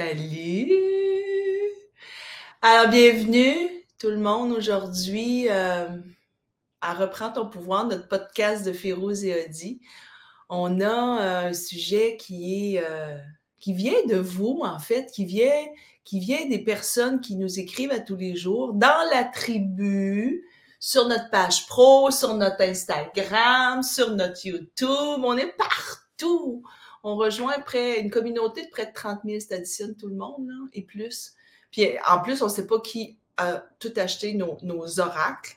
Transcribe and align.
Salut! 0.00 0.72
Alors, 2.62 2.90
bienvenue 2.90 3.54
tout 3.98 4.08
le 4.08 4.16
monde 4.16 4.50
aujourd'hui 4.50 5.46
euh, 5.50 5.88
à 6.80 6.94
Reprendre 6.94 7.34
ton 7.34 7.50
pouvoir, 7.50 7.86
notre 7.86 8.08
podcast 8.08 8.64
de 8.64 8.72
Férouz 8.72 9.26
et 9.26 9.44
Audi. 9.44 9.82
On 10.48 10.80
a 10.80 10.86
euh, 10.86 11.48
un 11.50 11.52
sujet 11.52 12.16
qui 12.16 12.76
est 12.76 12.82
euh, 12.82 13.18
qui 13.58 13.74
vient 13.74 14.06
de 14.08 14.16
vous, 14.16 14.62
en 14.64 14.78
fait, 14.78 15.12
qui 15.12 15.26
vient, 15.26 15.66
qui 16.04 16.18
vient 16.18 16.48
des 16.48 16.64
personnes 16.64 17.20
qui 17.20 17.36
nous 17.36 17.60
écrivent 17.60 17.92
à 17.92 18.00
tous 18.00 18.16
les 18.16 18.36
jours 18.36 18.72
dans 18.72 19.06
la 19.12 19.24
tribu, 19.24 20.48
sur 20.78 21.08
notre 21.08 21.28
page 21.28 21.66
pro, 21.66 22.10
sur 22.10 22.32
notre 22.36 22.62
Instagram, 22.62 23.82
sur 23.82 24.12
notre 24.12 24.46
YouTube. 24.46 25.20
On 25.22 25.36
est 25.36 25.54
partout 25.58 26.62
on 27.02 27.16
rejoint 27.16 27.54
une 27.74 28.10
communauté 28.10 28.64
de 28.64 28.70
près 28.70 28.86
de 28.86 28.92
30 28.92 29.20
000, 29.24 29.40
ça 29.40 29.56
additionne 29.56 29.94
tout 29.96 30.08
le 30.08 30.16
monde, 30.16 30.48
et 30.72 30.82
plus. 30.82 31.34
Puis 31.70 31.88
en 32.08 32.20
plus, 32.20 32.42
on 32.42 32.46
ne 32.46 32.50
sait 32.50 32.66
pas 32.66 32.80
qui 32.80 33.16
a 33.36 33.64
tout 33.78 33.92
acheté 33.96 34.34
nos, 34.34 35.00
oracles. 35.00 35.56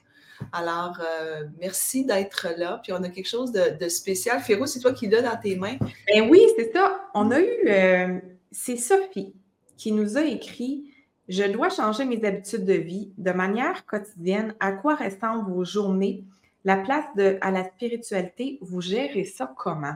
Alors, 0.52 1.00
euh, 1.02 1.46
merci 1.60 2.06
d'être 2.06 2.50
là. 2.58 2.80
Puis 2.84 2.92
on 2.94 3.04
a 3.04 3.10
quelque 3.10 3.30
chose 3.30 3.52
de, 3.52 3.88
spécial. 3.88 4.40
Féro, 4.40 4.66
c'est 4.66 4.80
toi 4.80 4.94
qui 4.94 5.08
l'as 5.08 5.22
dans 5.22 5.38
tes 5.38 5.56
mains. 5.56 5.78
Ben 6.08 6.30
oui, 6.30 6.42
c'est 6.58 6.72
ça. 6.74 7.06
On 7.14 7.32
a 7.32 7.40
eu, 7.40 7.68
euh, 7.68 8.20
c'est 8.52 8.78
Sophie 8.78 9.34
qui 9.78 9.92
nous 9.92 10.18
a 10.18 10.24
écrit 10.24 10.86
Je 11.28 11.44
dois 11.44 11.70
changer 11.70 12.06
mes 12.06 12.24
habitudes 12.26 12.66
de 12.66 12.74
vie 12.74 13.12
de 13.18 13.32
manière 13.32 13.86
quotidienne. 13.86 14.56
À 14.60 14.74
quoi 14.74 14.96
ressemblent 14.96 15.50
vos 15.50 15.66
journées? 15.66 16.24
La 16.66 16.78
place 16.78 17.06
à 17.42 17.52
la 17.52 17.66
spiritualité, 17.66 18.58
vous 18.62 18.82
gérez 18.82 19.26
ça 19.26 19.54
comment? 19.58 19.96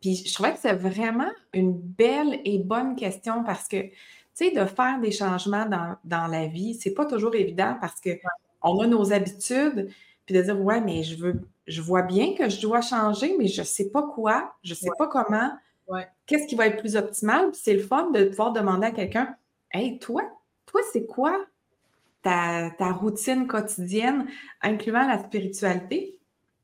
Puis 0.00 0.24
je 0.26 0.32
trouvais 0.32 0.52
que 0.52 0.58
c'est 0.58 0.74
vraiment 0.74 1.30
une 1.52 1.72
belle 1.72 2.40
et 2.44 2.58
bonne 2.58 2.96
question 2.96 3.44
parce 3.44 3.68
que, 3.68 3.82
tu 3.82 3.92
sais, 4.32 4.50
de 4.50 4.64
faire 4.64 4.98
des 5.00 5.10
changements 5.10 5.66
dans, 5.66 6.26
la 6.26 6.46
vie, 6.46 6.74
c'est 6.74 6.94
pas 6.94 7.06
toujours 7.06 7.34
évident 7.34 7.76
parce 7.80 8.00
que 8.00 8.10
on 8.62 8.80
a 8.80 8.86
nos 8.86 9.12
habitudes, 9.12 9.90
puis 10.26 10.34
de 10.34 10.42
dire, 10.42 10.60
ouais, 10.60 10.80
mais 10.80 11.02
je 11.02 11.16
veux, 11.16 11.40
je 11.66 11.80
vois 11.80 12.02
bien 12.02 12.34
que 12.34 12.48
je 12.48 12.60
dois 12.60 12.80
changer, 12.80 13.36
mais 13.38 13.46
je 13.46 13.62
sais 13.62 13.90
pas 13.90 14.02
quoi, 14.02 14.54
je 14.62 14.74
sais 14.74 14.90
pas 14.98 15.06
comment, 15.06 15.50
qu'est-ce 16.26 16.46
qui 16.46 16.54
va 16.54 16.66
être 16.66 16.78
plus 16.78 16.96
optimal? 16.96 17.50
Puis 17.50 17.60
c'est 17.62 17.74
le 17.74 17.82
fun 17.82 18.10
de 18.10 18.24
pouvoir 18.24 18.52
demander 18.52 18.86
à 18.86 18.90
quelqu'un, 18.90 19.34
hey, 19.72 19.98
toi, 19.98 20.22
toi, 20.66 20.80
c'est 20.92 21.06
quoi 21.06 21.36
ta, 22.22 22.70
routine 22.92 23.46
quotidienne, 23.46 24.26
incluant 24.62 25.06
la 25.06 25.18
spiritualité? 25.18 26.18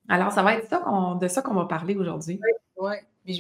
Alors, 0.09 0.33
ça 0.33 0.43
va 0.43 0.55
être 0.55 0.69
ça 0.69 0.85
de 1.21 1.29
ça 1.29 1.43
qu'on 1.43 1.55
va 1.55 1.65
parler 1.65 1.97
aujourd'hui. 1.97 2.41
Oui, 2.79 2.93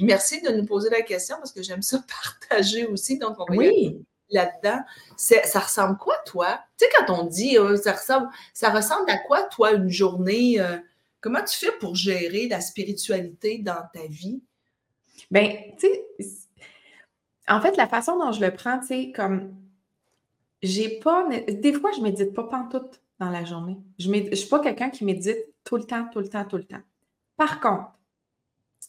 merci 0.03 0.41
de 0.42 0.51
nous 0.51 0.65
poser 0.65 0.91
la 0.91 1.03
question 1.03 1.37
parce 1.37 1.53
que 1.53 1.62
j'aime 1.62 1.83
ça 1.83 2.03
partager 2.48 2.87
aussi. 2.87 3.19
Donc, 3.19 3.37
on 3.39 3.45
va 3.45 3.56
oui. 3.56 4.05
là-dedans. 4.31 4.81
Ça 5.17 5.61
ressemble 5.61 5.97
quoi, 5.98 6.17
toi? 6.27 6.61
Tu 6.79 6.84
sais, 6.84 6.92
quand 6.97 7.20
on 7.20 7.25
dit 7.25 7.59
euh, 7.59 7.77
ça, 7.77 7.92
ressemble, 7.92 8.29
ça 8.53 8.70
ressemble 8.70 9.11
à 9.11 9.19
quoi, 9.19 9.42
toi, 9.45 9.73
une 9.73 9.89
journée? 9.89 10.61
Euh, 10.61 10.77
comment 11.20 11.42
tu 11.42 11.57
fais 11.57 11.73
pour 11.79 11.95
gérer 11.95 12.48
la 12.48 12.61
spiritualité 12.61 13.58
dans 13.58 13.83
ta 13.92 14.07
vie? 14.08 14.42
Bien, 15.30 15.57
tu 15.79 15.89
sais, 15.89 16.36
en 17.48 17.61
fait, 17.61 17.77
la 17.77 17.86
façon 17.86 18.19
dont 18.19 18.33
je 18.33 18.41
le 18.41 18.52
prends, 18.52 18.80
tu 18.80 18.86
sais, 18.86 19.13
comme 19.14 19.55
j'ai 20.63 21.01
pas. 21.01 21.29
Des 21.48 21.73
fois, 21.73 21.91
je 21.96 22.01
médite 22.01 22.35
pas 22.35 22.45
pantoute 22.45 23.01
dans 23.19 23.30
la 23.30 23.45
journée. 23.45 23.79
Je 23.98 24.11
ne 24.11 24.35
suis 24.35 24.48
pas 24.48 24.61
quelqu'un 24.61 24.91
qui 24.91 25.05
médite 25.05 25.39
tout 25.64 25.77
le 25.77 25.85
temps, 25.85 26.08
tout 26.13 26.20
le 26.20 26.29
temps, 26.29 26.45
tout 26.45 26.57
le 26.57 26.64
temps. 26.64 26.83
Par 27.36 27.61
contre, 27.61 27.95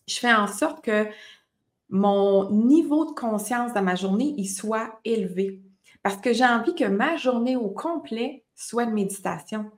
je 0.08 0.20
fais 0.20 0.34
en 0.34 0.48
sorte 0.48 0.84
que 0.84 1.08
mon 1.90 2.50
niveau 2.50 3.06
de 3.06 3.12
conscience 3.12 3.74
dans 3.74 3.82
ma 3.82 3.96
journée, 3.96 4.34
il 4.38 4.48
soit 4.48 5.00
élevé. 5.06 5.62
Parce 6.04 6.18
que 6.18 6.34
j'ai 6.34 6.46
envie 6.46 6.76
que 6.76 6.86
ma 6.86 7.18
journée 7.18 7.56
au 7.56 7.70
complet 7.70 8.44
soit 8.56 8.86
de 8.86 8.92
méditation. 8.92 9.72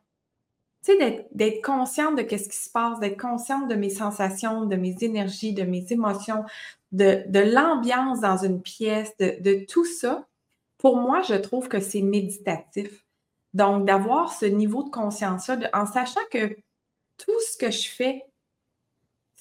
Tu 0.84 0.98
sais, 0.98 1.28
d'être 1.32 1.62
consciente 1.64 2.16
de 2.16 2.22
ce 2.22 2.48
qui 2.50 2.56
se 2.56 2.70
passe, 2.70 3.00
d'être 3.00 3.20
consciente 3.20 3.68
de 3.68 3.76
mes 3.76 3.90
sensations, 3.90 4.66
de 4.66 4.76
mes 4.76 4.96
énergies, 5.02 5.54
de 5.54 5.64
mes 5.64 5.86
émotions, 5.90 6.46
de, 6.92 7.24
l'ambiance 7.40 8.22
dans 8.22 8.38
une 8.38 8.62
pièce, 8.62 9.16
de, 9.18 9.36
de 9.42 9.66
tout 9.66 9.86
ça. 9.86 10.26
Pour 10.78 10.98
moi, 10.98 11.22
je 11.22 11.36
trouve 11.36 11.68
que 11.68 11.80
c'est 11.80 12.02
méditatif. 12.02 13.06
Donc, 13.54 13.86
d'avoir 13.86 14.32
ce 14.32 14.46
niveau 14.46 14.84
de 14.84 14.90
conscience-là, 14.90 15.70
en 15.74 15.86
sachant 15.86 16.22
que 16.32 16.56
tout 17.18 17.40
ce 17.52 17.58
que 17.58 17.72
je 17.72 17.90
fais 17.90 18.29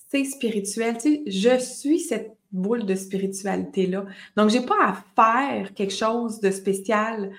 c'est 0.09 0.25
spirituel. 0.25 0.97
Tu 0.99 1.01
sais, 1.01 1.23
je 1.27 1.59
suis 1.59 2.01
cette 2.01 2.37
boule 2.51 2.87
de 2.87 2.95
spiritualité-là. 2.95 4.07
Donc, 4.37 4.51
je 4.51 4.59
n'ai 4.59 4.67
pas 4.67 4.83
à 4.83 4.97
faire 5.15 5.75
quelque 5.75 5.95
chose 5.95 6.41
de 6.41 6.51
spécial 6.51 7.31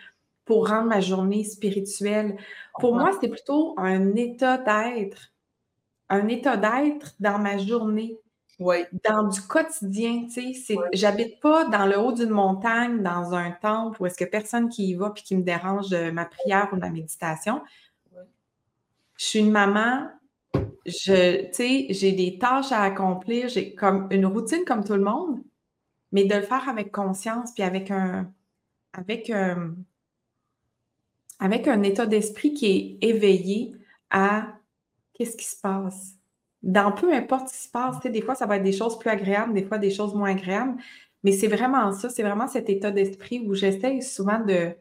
pour 0.45 0.69
rendre 0.69 0.87
ma 0.87 1.01
journée 1.01 1.43
spirituelle. 1.43 2.37
Pour 2.79 2.95
moi, 2.95 3.11
c'est 3.19 3.27
plutôt 3.27 3.75
un 3.77 4.15
état 4.15 4.57
d'être, 4.57 5.31
un 6.09 6.27
état 6.27 6.57
d'être 6.57 7.15
dans 7.19 7.39
ma 7.39 7.57
journée. 7.57 8.17
Oui. 8.59 8.77
Dans 9.09 9.23
du 9.23 9.41
quotidien, 9.41 10.27
tu 10.31 10.53
sais, 10.53 10.75
j'habite 10.91 11.39
pas 11.39 11.65
dans 11.65 11.85
le 11.85 11.97
haut 11.97 12.11
d'une 12.11 12.31
montagne, 12.31 13.01
dans 13.01 13.33
un 13.33 13.51
temple 13.51 14.01
où 14.01 14.05
est-ce 14.05 14.17
que 14.17 14.25
personne 14.25 14.69
qui 14.69 14.89
y 14.89 14.95
va 14.95 15.11
puis 15.11 15.23
qui 15.23 15.37
me 15.37 15.43
dérange 15.43 15.89
de 15.89 16.11
ma 16.11 16.25
prière 16.25 16.67
ou 16.71 16.75
de 16.75 16.81
ma 16.81 16.89
méditation. 16.89 17.61
Je 19.15 19.25
suis 19.25 19.39
une 19.39 19.51
maman 19.51 20.09
je, 20.89 21.47
j'ai 21.89 22.11
des 22.11 22.37
tâches 22.37 22.71
à 22.71 22.81
accomplir, 22.81 23.47
j'ai 23.49 23.73
comme 23.73 24.07
une 24.11 24.25
routine 24.25 24.65
comme 24.65 24.83
tout 24.83 24.93
le 24.93 25.03
monde, 25.03 25.41
mais 26.11 26.25
de 26.25 26.35
le 26.35 26.41
faire 26.41 26.67
avec 26.67 26.91
conscience, 26.91 27.51
puis 27.53 27.63
avec 27.63 27.91
un, 27.91 28.31
avec, 28.93 29.29
un, 29.29 29.75
avec 31.39 31.67
un 31.67 31.83
état 31.83 32.05
d'esprit 32.05 32.53
qui 32.53 32.65
est 33.01 33.07
éveillé 33.07 33.75
à 34.09 34.57
qu'est-ce 35.13 35.37
qui 35.37 35.45
se 35.45 35.59
passe. 35.59 36.15
Dans 36.61 36.91
peu 36.91 37.13
importe 37.13 37.49
ce 37.49 37.53
qui 37.53 37.63
se 37.63 37.69
passe, 37.69 37.99
des 38.01 38.21
fois, 38.21 38.35
ça 38.35 38.45
va 38.45 38.57
être 38.57 38.63
des 38.63 38.73
choses 38.73 38.99
plus 38.99 39.09
agréables, 39.09 39.53
des 39.53 39.63
fois, 39.63 39.77
des 39.77 39.91
choses 39.91 40.13
moins 40.13 40.31
agréables, 40.31 40.75
mais 41.23 41.31
c'est 41.31 41.47
vraiment 41.47 41.91
ça, 41.93 42.09
c'est 42.09 42.23
vraiment 42.23 42.47
cet 42.47 42.69
état 42.69 42.91
d'esprit 42.91 43.39
où 43.45 43.53
j'essaie 43.53 44.01
souvent 44.01 44.39
de, 44.39 44.73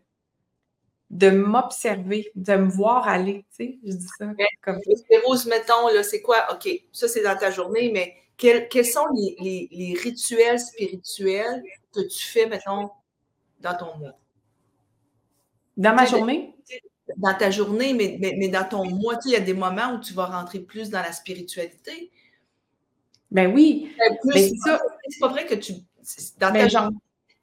de 1.11 1.31
m'observer, 1.31 2.31
de 2.35 2.55
me 2.55 2.69
voir 2.69 3.09
aller. 3.09 3.45
Tu 3.57 3.65
sais, 3.65 3.79
je 3.85 3.93
dis 3.93 4.07
ça 4.19 4.27
comme 4.61 4.79
Rose, 5.25 5.47
mettons, 5.47 5.89
là, 5.89 6.03
c'est 6.03 6.21
quoi? 6.21 6.47
OK, 6.53 6.69
ça, 6.93 7.09
c'est 7.09 7.23
dans 7.23 7.37
ta 7.37 7.51
journée, 7.51 7.91
mais 7.93 8.15
quels, 8.37 8.87
sont 8.87 9.07
les, 9.15 9.97
rituels 10.01 10.61
spirituels 10.61 11.63
que 11.95 12.01
tu 12.01 12.25
fais, 12.25 12.47
mettons, 12.47 12.91
dans 13.61 13.77
ton 13.77 13.97
mois? 13.97 14.19
Dans 15.77 15.95
ma 15.95 16.05
journée? 16.05 16.55
Dans 17.17 17.35
ta 17.35 17.51
journée, 17.51 17.95
mais, 17.95 18.19
mais, 18.21 18.49
dans 18.49 18.69
ton 18.69 18.85
mois, 18.85 19.17
tu 19.17 19.29
il 19.29 19.33
y 19.33 19.37
a 19.37 19.41
des 19.41 19.55
moments 19.55 19.95
où 19.95 20.01
tu 20.01 20.13
vas 20.13 20.27
rentrer 20.27 20.61
plus 20.61 20.91
dans 20.91 21.01
la 21.01 21.13
spiritualité. 21.13 22.11
Ben 23.31 23.53
oui. 23.53 23.95
Ben, 24.25 24.35
c'est 24.35 25.21
pas 25.21 25.29
vrai 25.29 25.47
que 25.47 25.55
tu. 25.55 25.73
Dans 26.39 26.53
ben, 26.53 26.69
ta 26.69 26.91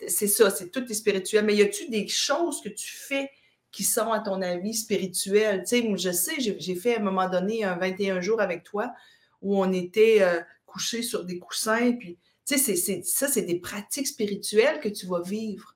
c'est 0.08 0.28
ça, 0.28 0.50
c'est 0.52 0.70
tout 0.70 0.84
est 0.84 0.94
spirituel. 0.94 1.46
Mais 1.46 1.56
y 1.56 1.62
a-tu 1.62 1.90
des 1.90 2.08
choses 2.08 2.62
que 2.62 2.70
tu 2.70 2.92
fais 2.92 3.30
qui 3.76 3.84
sont, 3.84 4.12
à 4.12 4.20
ton 4.20 4.42
avis, 4.42 4.74
spirituels? 4.74 5.64
Tu 5.68 5.82
sais, 5.82 5.98
je 5.98 6.12
sais, 6.12 6.36
j'ai 6.40 6.76
fait 6.76 6.96
à 6.96 7.00
un 7.00 7.04
moment 7.04 7.30
donné 7.30 7.64
un 7.64 7.76
21 7.76 8.22
jours 8.22 8.40
avec 8.40 8.64
toi 8.64 8.94
où 9.42 9.62
on 9.62 9.72
était 9.74 10.20
euh, 10.22 10.40
couchés 10.66 11.02
sur 11.02 11.26
des 11.26 11.40
coussins, 11.40 11.92
puis, 11.94 12.18
tu 12.46 12.58
sais, 12.58 13.02
ça, 13.04 13.28
c'est 13.28 13.42
des 13.42 13.60
pratiques 13.60 14.08
spirituelles 14.08 14.80
que 14.80 14.90
tu 14.90 15.08
vas 15.08 15.22
vivre. 15.22 15.76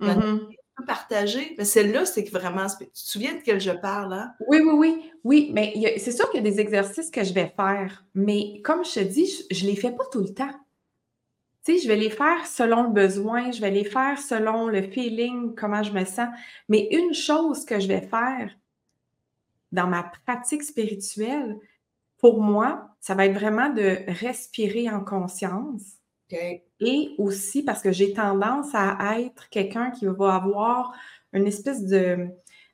Mm 0.00 0.38
partager. 0.86 1.54
Mais 1.58 1.64
celle-là, 1.64 2.04
c'est 2.06 2.28
vraiment. 2.30 2.66
Tu 2.66 2.86
te 2.86 2.90
souviens 2.92 3.34
de 3.34 3.40
quel 3.44 3.60
je 3.60 3.70
parle, 3.70 4.12
hein? 4.12 4.32
Oui, 4.46 4.60
oui, 4.60 4.72
oui. 4.74 5.12
Oui, 5.24 5.50
mais 5.52 5.74
c'est 5.98 6.12
sûr 6.12 6.30
qu'il 6.30 6.44
y 6.44 6.46
a 6.46 6.50
des 6.50 6.60
exercices 6.60 7.10
que 7.10 7.24
je 7.24 7.32
vais 7.32 7.52
faire, 7.56 8.04
mais 8.14 8.60
comme 8.62 8.84
je 8.84 8.94
te 8.94 9.00
dis, 9.00 9.30
je 9.50 9.64
ne 9.64 9.70
les 9.70 9.76
fais 9.76 9.90
pas 9.90 10.04
tout 10.10 10.20
le 10.20 10.32
temps 10.32 10.54
je 11.76 11.88
vais 11.88 11.96
les 11.96 12.08
faire 12.08 12.46
selon 12.46 12.84
le 12.84 12.90
besoin, 12.90 13.50
je 13.50 13.60
vais 13.60 13.70
les 13.70 13.84
faire 13.84 14.18
selon 14.18 14.68
le 14.68 14.80
feeling, 14.82 15.54
comment 15.54 15.82
je 15.82 15.92
me 15.92 16.04
sens. 16.04 16.28
Mais 16.68 16.88
une 16.92 17.12
chose 17.12 17.66
que 17.66 17.78
je 17.78 17.88
vais 17.88 18.00
faire 18.00 18.56
dans 19.72 19.86
ma 19.86 20.10
pratique 20.24 20.62
spirituelle, 20.62 21.58
pour 22.16 22.40
moi, 22.40 22.88
ça 23.00 23.14
va 23.14 23.26
être 23.26 23.34
vraiment 23.34 23.68
de 23.68 23.98
respirer 24.20 24.88
en 24.88 25.04
conscience. 25.04 25.82
Et 26.80 27.14
aussi 27.18 27.62
parce 27.62 27.82
que 27.82 27.92
j'ai 27.92 28.12
tendance 28.12 28.74
à 28.74 29.20
être 29.20 29.48
quelqu'un 29.50 29.90
qui 29.90 30.06
va 30.06 30.34
avoir 30.34 30.94
une 31.32 31.46
espèce 31.46 31.84
de, 31.84 32.28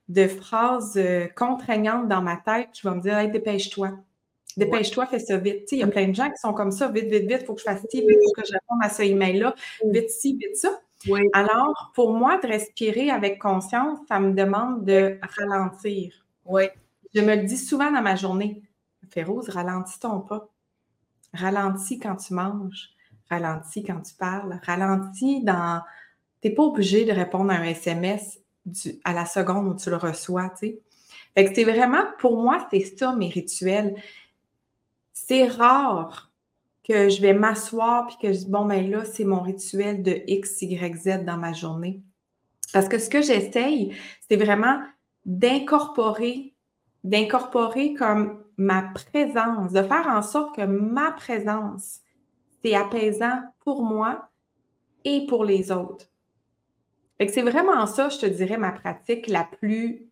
de 0.09 0.27
phrase 0.29 0.95
euh, 0.97 1.27
contraignante 1.35 2.09
dans 2.09 2.23
ma 2.23 2.37
tête 2.37 2.71
qui 2.73 2.83
va 2.83 2.95
me 2.95 3.01
dire 3.01 3.31
dépêche-toi. 3.31 3.93
Dépêche-toi, 4.57 5.07
fais 5.07 5.19
ça 5.19 5.37
vite. 5.37 5.71
Il 5.73 5.79
y 5.79 5.83
a 5.83 5.87
plein 5.87 6.09
de 6.09 6.15
gens 6.15 6.31
qui 6.31 6.39
sont 6.39 6.53
comme 6.53 6.71
ça, 6.71 6.89
vite, 6.89 7.07
vite, 7.07 7.27
vite, 7.29 7.39
il 7.41 7.47
faut 7.47 7.55
que 7.55 7.61
je 7.61 7.65
fasse 7.65 7.81
ci, 7.91 7.99
il 7.99 8.03
faut 8.03 8.41
que 8.41 8.47
je 8.47 8.53
réponde 8.53 8.79
à 8.83 8.89
ce 8.89 9.03
email-là, 9.03 9.55
vite 9.85 10.11
ci, 10.11 10.37
vite 10.37 10.57
ça. 10.57 10.81
Alors, 11.33 11.93
pour 11.95 12.15
moi, 12.15 12.39
de 12.39 12.47
respirer 12.47 13.11
avec 13.11 13.41
conscience, 13.41 13.99
ça 14.09 14.21
me 14.21 14.33
demande 14.33 14.85
de 14.85 15.19
ralentir. 15.39 16.25
Oui. 16.45 16.65
Je 17.15 17.21
me 17.21 17.37
le 17.37 17.43
dis 17.43 17.59
souvent 17.59 17.91
dans 17.91 18.03
ma 18.03 18.17
journée. 18.17 18.63
Féroze, 19.11 19.49
ralentis 19.49 20.01
ton 20.01 20.21
pas. 20.21 20.49
Ralentis 21.33 21.99
quand 21.99 22.17
tu 22.17 22.35
manges. 22.35 22.91
Ralentis 23.31 23.85
quand 23.85 24.01
tu 24.01 24.15
parles. 24.15 24.59
Ralentis 24.65 25.43
dans 25.45 25.83
Tu 26.43 26.49
n'es 26.49 26.55
pas 26.55 26.63
obligé 26.63 27.05
de 27.05 27.13
répondre 27.13 27.51
à 27.51 27.57
un 27.57 27.65
SMS 27.65 28.41
à 29.05 29.13
la 29.13 29.27
seconde 29.27 29.69
où 29.69 29.75
tu 29.75 29.91
le 29.91 29.97
reçois, 29.97 30.49
tu 30.51 30.69
sais. 30.69 30.81
Fait 31.35 31.45
que 31.45 31.55
c'est 31.55 31.65
vraiment, 31.65 32.05
pour 32.19 32.41
moi, 32.41 32.67
c'est 32.71 32.97
ça 32.97 33.15
mes 33.15 33.29
rituels. 33.29 33.95
C'est 35.27 35.47
rare 35.47 36.31
que 36.87 37.09
je 37.09 37.23
vais 37.23 37.33
m'asseoir 37.33 38.07
puis 38.07 38.17
que 38.21 38.33
je 38.35 38.41
dis, 38.41 38.51
bon, 38.51 38.67
ben 38.67 38.91
là, 38.91 39.07
c'est 39.07 39.25
mon 39.25 39.41
rituel 39.41 40.03
de 40.03 40.21
X, 40.27 40.61
Y, 40.61 40.97
Z 40.97 41.25
dans 41.25 41.39
ma 41.39 41.55
journée. 41.55 42.03
Parce 42.75 42.91
que 42.91 42.99
ce 42.99 43.09
que 43.09 43.23
j'essaye, 43.23 43.97
c'est 44.29 44.37
vraiment 44.37 44.83
d'incorporer, 45.25 46.55
d'incorporer 47.05 47.95
comme 47.95 48.45
ma 48.59 48.83
présence, 48.83 49.73
de 49.73 49.83
faire 49.83 50.09
en 50.09 50.21
sorte 50.21 50.57
que 50.57 50.67
ma 50.67 51.13
présence, 51.13 52.01
c'est 52.63 52.75
apaisant 52.75 53.41
pour 53.61 53.83
moi 53.83 54.29
et 55.05 55.25
pour 55.27 55.47
les 55.47 55.73
autres. 55.73 56.07
C'est 57.19 57.43
vraiment 57.43 57.87
ça, 57.87 58.11
je 58.11 58.19
te 58.19 58.27
dirais, 58.27 58.59
ma 58.59 58.73
pratique 58.73 59.29
la 59.29 59.45
plus 59.45 60.07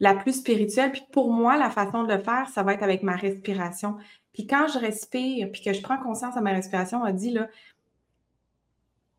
la 0.00 0.14
plus 0.14 0.32
spirituelle. 0.32 0.92
Puis 0.92 1.04
pour 1.12 1.30
moi, 1.30 1.56
la 1.56 1.70
façon 1.70 2.04
de 2.04 2.12
le 2.12 2.22
faire, 2.22 2.48
ça 2.48 2.62
va 2.62 2.74
être 2.74 2.82
avec 2.82 3.02
ma 3.02 3.14
respiration. 3.14 3.96
Puis 4.32 4.46
quand 4.46 4.66
je 4.66 4.78
respire, 4.78 5.50
puis 5.52 5.62
que 5.62 5.72
je 5.72 5.82
prends 5.82 5.98
conscience 5.98 6.36
à 6.36 6.40
ma 6.40 6.52
respiration, 6.52 7.02
on 7.02 7.12
dit 7.12 7.30
là, 7.30 7.48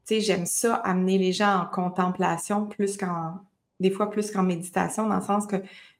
tu 0.07 0.15
sais, 0.15 0.21
j'aime 0.21 0.45
ça, 0.45 0.75
amener 0.75 1.17
les 1.17 1.31
gens 1.31 1.61
en 1.61 1.65
contemplation 1.67 2.65
plus 2.65 2.97
qu'en, 2.97 3.39
des 3.79 3.91
fois 3.91 4.09
plus 4.09 4.31
qu'en 4.31 4.43
méditation, 4.43 5.07
dans 5.07 5.17
le 5.17 5.21
sens 5.21 5.45
que 5.45 5.57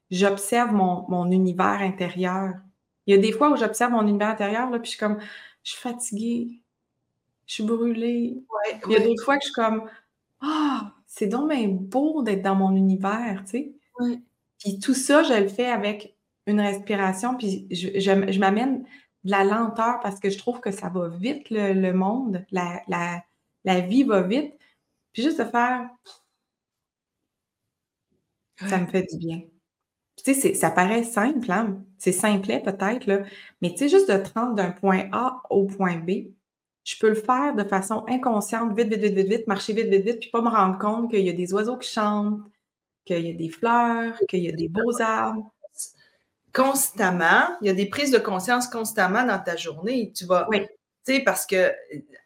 j'observe 0.09 0.71
mon, 0.73 1.31
univers 1.31 1.81
intérieur. 1.81 2.55
Il 3.05 3.15
y 3.15 3.17
a 3.17 3.21
des 3.21 3.31
fois 3.31 3.51
où 3.51 3.57
j'observe 3.57 3.91
mon 3.91 4.07
univers 4.07 4.29
intérieur, 4.29 4.69
là, 4.69 4.79
puis 4.79 4.91
je 4.91 4.97
suis 4.97 4.99
comme, 4.99 5.19
je 5.63 5.71
suis 5.71 5.79
fatiguée, 5.79 6.59
je 7.45 7.53
suis 7.55 7.63
brûlée. 7.63 8.43
Il 8.87 8.91
y 8.91 8.95
a 8.95 8.99
des 8.99 9.15
fois 9.23 9.37
que 9.37 9.43
je 9.43 9.51
suis 9.51 9.53
comme, 9.53 9.87
ah, 10.41 10.91
c'est 11.05 11.27
donc 11.27 11.49
bien 11.49 11.67
beau 11.67 12.23
d'être 12.23 12.41
dans 12.41 12.55
mon 12.55 12.75
univers, 12.75 13.43
tu 13.45 13.51
sais. 13.51 14.21
Puis 14.61 14.79
tout 14.79 14.93
ça, 14.93 15.23
je 15.23 15.33
le 15.33 15.47
fais 15.47 15.65
avec 15.65 16.15
une 16.45 16.61
respiration, 16.61 17.35
puis 17.35 17.67
je, 17.71 18.37
m'amène 18.37 18.83
de 19.23 19.31
la 19.31 19.43
lenteur 19.43 19.99
parce 20.01 20.19
que 20.19 20.29
je 20.29 20.37
trouve 20.37 20.59
que 20.59 20.71
ça 20.71 20.89
va 20.89 21.09
vite, 21.09 21.49
le, 21.49 21.91
monde, 21.91 22.45
la, 22.51 23.79
vie 23.81 24.03
va 24.03 24.21
vite. 24.21 24.53
Puis 25.13 25.23
juste 25.23 25.39
de 25.39 25.45
faire, 25.45 25.89
ça 28.67 28.77
me 28.77 28.85
fait 28.85 29.03
du 29.11 29.17
bien. 29.17 29.41
Tu 30.23 30.35
sais, 30.35 30.53
ça 30.53 30.69
paraît 30.69 31.03
simple, 31.03 31.51
hein? 31.51 31.83
C'est 31.97 32.11
simplet 32.11 32.61
peut-être, 32.61 33.07
là, 33.07 33.23
mais 33.61 33.71
tu 33.71 33.77
sais, 33.77 33.89
juste 33.89 34.11
de 34.11 34.17
te 34.17 34.55
d'un 34.55 34.71
point 34.71 35.09
A 35.11 35.41
au 35.49 35.65
point 35.65 35.97
B, 35.97 36.33
je 36.83 36.95
peux 36.99 37.09
le 37.09 37.15
faire 37.15 37.55
de 37.55 37.63
façon 37.63 38.05
inconsciente, 38.07 38.77
vite, 38.77 38.89
vite, 38.89 39.01
vite, 39.01 39.15
vite, 39.15 39.27
vite, 39.27 39.47
marcher 39.47 39.73
vite, 39.73 39.87
vite, 39.87 40.05
vite, 40.05 40.19
puis 40.19 40.29
pas 40.29 40.41
me 40.41 40.49
rendre 40.49 40.77
compte 40.77 41.09
qu'il 41.09 41.25
y 41.25 41.29
a 41.29 41.33
des 41.33 41.53
oiseaux 41.53 41.77
qui 41.77 41.89
chantent, 41.89 42.41
qu'il 43.05 43.25
y 43.27 43.29
a 43.29 43.33
des 43.33 43.49
fleurs, 43.49 44.19
qu'il 44.29 44.43
y 44.43 44.49
a 44.49 44.51
des 44.51 44.67
beaux 44.67 45.01
arbres. 45.01 45.51
Constamment, 46.53 47.57
il 47.61 47.67
y 47.67 47.69
a 47.69 47.73
des 47.73 47.85
prises 47.85 48.11
de 48.11 48.17
conscience 48.17 48.67
constamment 48.67 49.25
dans 49.25 49.39
ta 49.39 49.55
journée. 49.55 50.11
Tu 50.13 50.25
vas, 50.25 50.47
oui. 50.49 50.61
tu 51.05 51.13
sais, 51.13 51.19
parce 51.21 51.45
que 51.45 51.55
euh, 51.55 51.73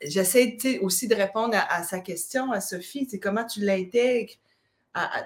j'essaie 0.01 0.57
aussi 0.81 1.07
de 1.07 1.16
répondre 1.16 1.56
à, 1.56 1.83
sa 1.83 2.00
question, 2.00 2.51
à 2.51 2.60
Sophie, 2.60 3.07
c'est 3.10 3.19
comment 3.19 3.45
tu 3.45 3.62
l'intègres 3.62 4.33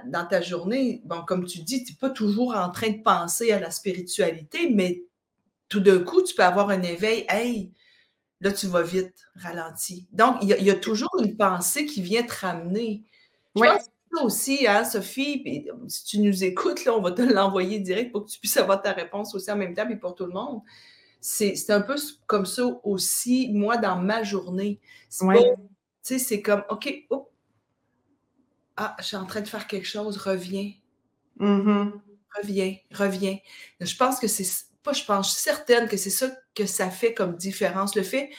dans 0.06 0.26
ta 0.26 0.42
journée? 0.42 1.02
Bon, 1.06 1.22
comme 1.26 1.46
tu 1.46 1.60
dis, 1.60 1.84
tu 1.84 1.94
n'es 1.94 1.98
pas 1.98 2.10
toujours 2.10 2.56
en 2.56 2.72
train 2.72 2.90
de 2.90 3.02
penser 3.02 3.52
à 3.52 3.60
la 3.60 3.72
spiritualité, 3.72 4.70
mais 4.70 5.04
tout 5.70 5.80
d'un 5.80 6.00
coup, 6.00 6.22
tu 6.24 6.34
peux 6.34 6.44
avoir 6.44 6.70
un 6.70 6.82
éveil. 6.82 7.26
Hey, 7.30 7.72
là, 8.42 8.52
tu 8.52 8.68
vas 8.68 8.82
vite, 8.82 9.28
ralenti. 9.36 10.08
Donc, 10.12 10.38
il 10.42 10.50
y, 10.50 10.72
a 10.72 10.76
toujours 10.76 11.16
une 11.20 11.38
pensée 11.38 11.86
qui 11.86 12.02
vient 12.02 12.24
te 12.24 12.34
ramener. 12.34 13.04
Je 13.56 13.62
aussi, 14.24 14.68
hein, 14.68 14.84
Sophie, 14.84 15.68
si 15.88 16.04
tu 16.06 16.20
nous 16.20 16.44
écoutes, 16.44 16.86
là, 16.86 16.96
on 16.96 17.02
va 17.02 17.12
te 17.12 17.22
l'envoyer 17.22 17.80
direct 17.80 18.12
pour 18.12 18.26
que 18.26 18.30
tu 18.30 18.40
puisses 18.40 18.58
avoir 18.58 18.82
ta 18.82 18.92
réponse 18.92 19.34
aussi 19.36 19.52
en 19.52 19.56
même 19.56 19.74
temps, 19.74 19.86
mais 19.88 19.98
pour 19.98 20.16
tout 20.16 20.26
le 20.26 20.34
monde. 20.34 20.62
C'est 21.22 21.70
un 21.70 21.82
peu 21.82 21.96
comme 22.28 22.46
ça 22.46 22.64
aussi, 22.84 23.50
moi, 23.52 23.78
dans 23.78 23.98
ma 23.98 24.24
journée. 24.24 24.80
C'est 26.02 26.42
comme, 26.42 26.64
OK, 26.70 27.08
ah, 28.78 28.96
je 29.00 29.06
suis 29.06 29.18
en 29.18 29.26
train 29.26 29.42
de 29.42 29.48
faire 29.48 29.68
quelque 29.68 29.88
chose, 29.88 30.18
reviens. 30.18 30.72
Mm-hmm. 31.40 31.92
Reviens, 32.38 32.76
reviens. 32.92 33.38
Je 33.82 33.96
pense 33.96 34.20
que 34.20 34.28
c'est, 34.28 34.46
pas 34.84 34.94
je 34.94 35.04
pense, 35.04 35.28
je 35.28 35.34
suis 35.34 35.42
certaine 35.42 35.88
que 35.90 35.98
c'est 35.98 36.10
ça 36.10 36.30
que 36.56 36.66
ça 36.66 36.90
fait 36.90 37.14
comme 37.14 37.36
différence. 37.36 37.96
Le 37.96 38.04
fait 38.04 38.30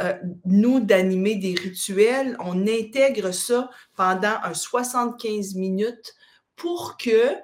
euh, 0.00 0.14
nous, 0.44 0.80
d'animer 0.80 1.34
des 1.34 1.54
rituels, 1.54 2.36
on 2.40 2.66
intègre 2.68 3.32
ça 3.32 3.68
pendant 3.96 4.36
un 4.44 4.54
75 4.54 5.56
minutes 5.56 6.14
pour 6.54 6.96
que 6.96 7.34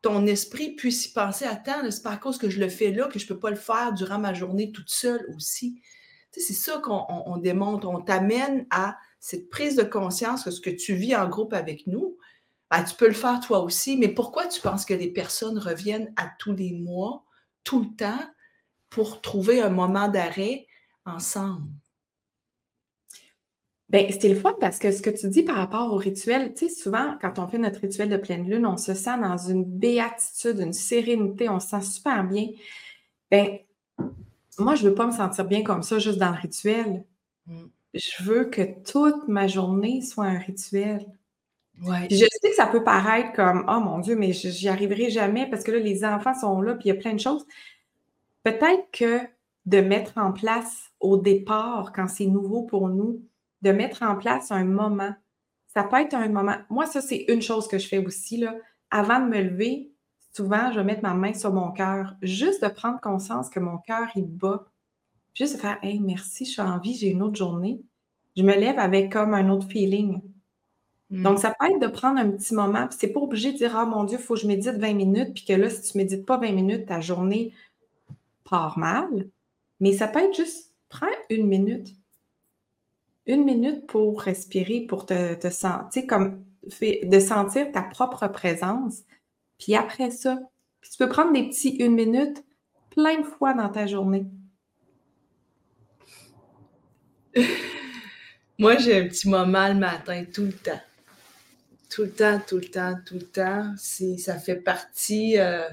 ton 0.00 0.26
esprit 0.26 0.76
puisse 0.76 1.06
y 1.06 1.12
penser. 1.12 1.44
Attends, 1.44 1.90
c'est 1.90 2.02
pas 2.02 2.16
cause 2.16 2.38
que 2.38 2.50
je 2.50 2.60
le 2.60 2.68
fais 2.68 2.92
là 2.92 3.08
que 3.08 3.18
je 3.18 3.24
ne 3.24 3.28
peux 3.28 3.40
pas 3.40 3.50
le 3.50 3.56
faire 3.56 3.92
durant 3.92 4.18
ma 4.18 4.32
journée 4.32 4.70
toute 4.70 4.90
seule 4.90 5.26
aussi. 5.36 5.82
c'est 6.30 6.52
ça 6.52 6.78
qu'on 6.78 7.36
démontre. 7.38 7.88
On 7.88 8.00
t'amène 8.00 8.66
à 8.70 8.96
cette 9.18 9.50
prise 9.50 9.74
de 9.74 9.82
conscience 9.82 10.44
que 10.44 10.52
ce 10.52 10.60
que 10.60 10.70
tu 10.70 10.94
vis 10.94 11.16
en 11.16 11.28
groupe 11.28 11.52
avec 11.52 11.88
nous, 11.88 12.16
ben, 12.70 12.84
tu 12.84 12.94
peux 12.94 13.08
le 13.08 13.14
faire 13.14 13.40
toi 13.40 13.60
aussi. 13.60 13.96
Mais 13.96 14.08
pourquoi 14.08 14.46
tu 14.46 14.60
penses 14.60 14.84
que 14.84 14.94
les 14.94 15.10
personnes 15.10 15.58
reviennent 15.58 16.12
à 16.16 16.30
tous 16.38 16.52
les 16.52 16.72
mois, 16.74 17.24
tout 17.64 17.80
le 17.80 17.96
temps, 17.96 18.20
pour 18.88 19.20
trouver 19.20 19.60
un 19.60 19.70
moment 19.70 20.06
d'arrêt 20.06 20.68
ensemble? 21.04 21.68
Bien, 23.88 24.06
c'était 24.10 24.28
le 24.28 24.34
fun 24.34 24.54
parce 24.60 24.78
que 24.78 24.92
ce 24.92 25.00
que 25.00 25.08
tu 25.08 25.28
dis 25.28 25.42
par 25.42 25.56
rapport 25.56 25.92
au 25.92 25.96
rituel, 25.96 26.52
tu 26.52 26.68
sais, 26.68 26.74
souvent, 26.74 27.16
quand 27.22 27.38
on 27.38 27.48
fait 27.48 27.56
notre 27.56 27.80
rituel 27.80 28.10
de 28.10 28.18
pleine 28.18 28.48
lune, 28.48 28.66
on 28.66 28.76
se 28.76 28.92
sent 28.92 29.18
dans 29.18 29.38
une 29.38 29.64
béatitude, 29.64 30.58
une 30.60 30.74
sérénité, 30.74 31.48
on 31.48 31.58
se 31.58 31.68
sent 31.68 31.82
super 31.82 32.22
bien. 32.24 32.48
Bien, 33.30 33.58
moi, 34.58 34.74
je 34.74 34.84
ne 34.84 34.90
veux 34.90 34.94
pas 34.94 35.06
me 35.06 35.12
sentir 35.12 35.46
bien 35.46 35.62
comme 35.62 35.82
ça 35.82 35.98
juste 35.98 36.18
dans 36.18 36.30
le 36.30 36.38
rituel. 36.38 37.04
Mm. 37.46 37.64
Je 37.94 38.22
veux 38.22 38.44
que 38.44 38.62
toute 38.84 39.26
ma 39.26 39.46
journée 39.46 40.02
soit 40.02 40.26
un 40.26 40.38
rituel. 40.38 41.06
Ouais. 41.82 42.08
je 42.10 42.16
sais 42.16 42.50
que 42.50 42.56
ça 42.56 42.66
peut 42.66 42.82
paraître 42.82 43.32
comme 43.34 43.64
Oh 43.68 43.80
mon 43.80 44.00
Dieu, 44.00 44.16
mais 44.16 44.32
j'y 44.32 44.68
arriverai 44.68 45.10
jamais 45.10 45.48
parce 45.48 45.62
que 45.62 45.70
là, 45.70 45.78
les 45.78 46.04
enfants 46.04 46.34
sont 46.34 46.60
là, 46.60 46.74
puis 46.74 46.86
il 46.86 46.88
y 46.88 46.96
a 46.96 47.00
plein 47.00 47.14
de 47.14 47.20
choses. 47.20 47.46
Peut-être 48.42 48.90
que 48.92 49.20
de 49.66 49.80
mettre 49.80 50.12
en 50.16 50.32
place 50.32 50.90
au 50.98 51.16
départ, 51.16 51.92
quand 51.94 52.08
c'est 52.08 52.26
nouveau 52.26 52.62
pour 52.62 52.88
nous, 52.88 53.22
de 53.62 53.70
mettre 53.70 54.02
en 54.02 54.16
place 54.16 54.50
un 54.50 54.64
moment. 54.64 55.14
Ça 55.66 55.84
peut 55.84 56.00
être 56.00 56.14
un 56.14 56.28
moment. 56.28 56.56
Moi, 56.70 56.86
ça, 56.86 57.00
c'est 57.00 57.24
une 57.28 57.42
chose 57.42 57.68
que 57.68 57.78
je 57.78 57.88
fais 57.88 57.98
aussi. 57.98 58.38
Là. 58.38 58.54
Avant 58.90 59.20
de 59.20 59.26
me 59.26 59.40
lever, 59.40 59.92
souvent, 60.34 60.72
je 60.72 60.80
vais 60.80 60.84
mettre 60.84 61.02
ma 61.02 61.14
main 61.14 61.34
sur 61.34 61.52
mon 61.52 61.72
cœur, 61.72 62.14
juste 62.22 62.62
de 62.62 62.68
prendre 62.68 63.00
conscience 63.00 63.50
que 63.50 63.60
mon 63.60 63.78
cœur, 63.78 64.08
il 64.14 64.26
bat. 64.26 64.66
Juste 65.34 65.56
de 65.56 65.60
faire 65.60 65.78
Hey, 65.82 66.00
merci, 66.00 66.44
je 66.44 66.50
suis 66.52 66.62
en 66.62 66.78
vie, 66.78 66.94
j'ai 66.94 67.08
une 67.08 67.22
autre 67.22 67.36
journée. 67.36 67.80
Je 68.36 68.42
me 68.42 68.54
lève 68.54 68.78
avec 68.78 69.12
comme 69.12 69.34
un 69.34 69.50
autre 69.50 69.68
feeling. 69.68 70.20
Hmm. 71.10 71.22
Donc, 71.22 71.38
ça 71.38 71.54
peut 71.58 71.66
être 71.66 71.80
de 71.80 71.86
prendre 71.86 72.18
un 72.18 72.30
petit 72.30 72.54
moment, 72.54 72.86
puis 72.86 72.96
c'est 73.00 73.12
pas 73.12 73.20
obligé 73.20 73.52
de 73.52 73.58
dire 73.58 73.76
Ah 73.76 73.84
mon 73.84 74.04
Dieu, 74.04 74.18
il 74.18 74.24
faut 74.24 74.34
que 74.34 74.40
je 74.40 74.46
médite 74.46 74.76
20 74.76 74.94
minutes, 74.94 75.34
puis 75.34 75.44
que 75.44 75.52
là, 75.52 75.70
si 75.70 75.90
tu 75.90 75.98
médites 75.98 76.26
pas 76.26 76.38
20 76.38 76.52
minutes, 76.52 76.86
ta 76.86 77.00
journée 77.00 77.52
part 78.44 78.78
mal. 78.78 79.28
Mais 79.80 79.92
ça 79.92 80.08
peut 80.08 80.20
être 80.20 80.34
juste 80.34 80.68
prends 80.88 81.06
une 81.30 81.46
minute 81.46 81.94
une 83.28 83.44
minute 83.44 83.86
pour 83.86 84.20
respirer, 84.20 84.80
pour 84.80 85.06
te, 85.06 85.50
sentir 85.50 86.06
comme 86.08 86.44
de 86.80 87.20
sentir 87.20 87.70
ta 87.70 87.82
propre 87.82 88.26
présence. 88.28 89.02
Puis 89.58 89.76
après 89.76 90.10
ça, 90.10 90.38
tu 90.82 90.96
peux 90.98 91.08
prendre 91.08 91.32
des 91.32 91.48
petits 91.48 91.76
une 91.76 91.94
minute 91.94 92.44
plein 92.90 93.20
de 93.20 93.26
fois 93.26 93.54
dans 93.54 93.68
ta 93.68 93.86
journée. 93.86 94.26
Moi, 98.58 98.76
j'ai 98.78 98.98
un 99.00 99.06
petit 99.06 99.28
moment 99.28 99.68
le 99.68 99.74
matin, 99.74 100.24
tout 100.32 100.46
le 100.46 100.52
temps. 100.52 100.80
Tout 101.88 102.02
le 102.02 102.10
temps, 102.10 102.40
tout 102.46 102.56
le 102.56 102.68
temps, 102.68 102.96
tout 103.06 103.14
le 103.14 103.26
temps. 103.26 103.74
Ça 103.76 104.38
fait 104.38 104.56
partie. 104.56 105.38
Euh, 105.38 105.68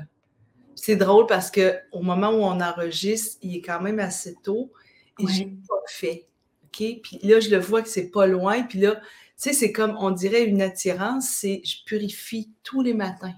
c'est 0.76 0.96
drôle 0.96 1.26
parce 1.26 1.50
qu'au 1.50 2.02
moment 2.02 2.30
où 2.30 2.44
on 2.44 2.62
enregistre, 2.62 3.38
il 3.42 3.56
est 3.56 3.62
quand 3.62 3.82
même 3.82 4.00
assez 4.00 4.36
tôt 4.44 4.72
et 5.20 5.26
je 5.28 5.44
n'ai 5.44 5.58
pas 5.68 5.82
fait. 5.88 6.28
Puis 6.76 7.20
là, 7.24 7.40
je 7.40 7.50
le 7.50 7.58
vois 7.58 7.82
que 7.82 7.90
c'est 7.90 8.10
pas 8.10 8.28
loin. 8.28 8.64
Puis 8.64 8.80
là, 8.80 8.96
tu 8.96 9.02
sais, 9.38 9.54
c'est 9.54 9.72
comme, 9.72 9.98
on 10.00 10.12
dirait 10.12 10.44
une 10.44 10.62
attirance, 10.62 11.30
c'est 11.30 11.62
je 11.66 11.84
purifie 11.86 12.52
tous 12.64 12.82
les 12.82 12.94
matins. 12.94 13.36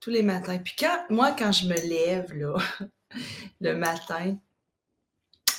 Tous 0.00 0.10
les 0.10 0.22
matins. 0.22 0.58
Puis 0.58 0.74
quand, 0.78 1.04
moi, 1.10 1.34
quand 1.38 1.52
je 1.52 1.66
me 1.66 1.74
lève, 1.74 2.34
là, 2.34 2.56
le 3.60 3.74
matin, 3.74 4.36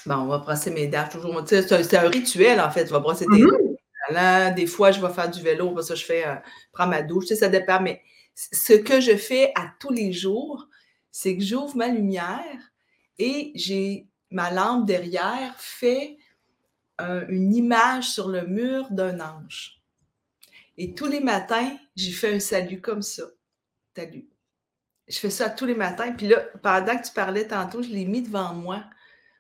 bon, 0.06 0.16
on 0.16 0.26
va 0.28 0.38
brosser 0.40 0.72
mes 0.72 0.88
dents 0.88 1.08
toujours. 1.10 1.44
C'est 1.48 1.96
un, 1.96 2.10
rituel, 2.10 2.60
en 2.60 2.70
fait. 2.70 2.86
Tu 2.86 2.92
vas 2.92 3.00
brosser 3.00 3.26
tes 3.26 3.42
dents. 3.42 4.54
Des 4.54 4.68
fois, 4.68 4.92
je 4.92 5.02
vais 5.02 5.14
faire 5.14 5.32
du 5.32 5.42
vélo, 5.42 5.72
pour 5.72 5.82
ça, 5.82 5.96
je 5.96 6.04
fais, 6.04 6.28
euh, 6.28 6.36
prends 6.72 6.88
ma 6.88 7.02
douche, 7.02 7.26
tu 7.26 7.30
sais, 7.30 7.40
ça 7.40 7.50
dépend. 7.50 7.80
Mais 7.82 8.02
ce 8.36 8.74
que 8.74 9.00
je 9.00 9.16
fais 9.16 9.52
à 9.56 9.72
tous 9.80 9.92
les 9.92 10.12
jours, 10.12 10.68
c'est 11.12 11.38
que 11.38 11.44
j'ouvre 11.44 11.78
ma 11.78 11.88
lumière 11.88 12.72
et 13.18 13.52
j'ai 13.56 14.08
ma 14.30 14.52
lampe 14.52 14.86
derrière 14.86 15.56
fait 15.58 16.18
une 17.00 17.56
image 17.56 18.10
sur 18.10 18.30
le 18.30 18.46
mur 18.46 18.88
d'un 18.92 19.20
ange. 19.20 19.82
Et 20.78 20.94
tous 20.94 21.08
les 21.08 21.20
matins, 21.20 21.76
j'ai 21.96 22.12
fait 22.12 22.36
un 22.36 22.40
salut 22.40 22.82
comme 22.82 23.02
ça. 23.02 23.24
Salut. 23.96 24.28
Je 25.08 25.20
fais 25.20 25.30
ça 25.30 25.50
tous 25.50 25.66
les 25.66 25.76
matins. 25.76 26.12
Puis 26.14 26.28
là, 26.28 26.42
pendant 26.62 26.98
que 26.98 27.06
tu 27.06 27.14
parlais 27.14 27.48
tantôt, 27.48 27.82
je 27.82 27.90
l'ai 27.90 28.06
mis 28.06 28.22
devant 28.22 28.54
moi 28.54 28.84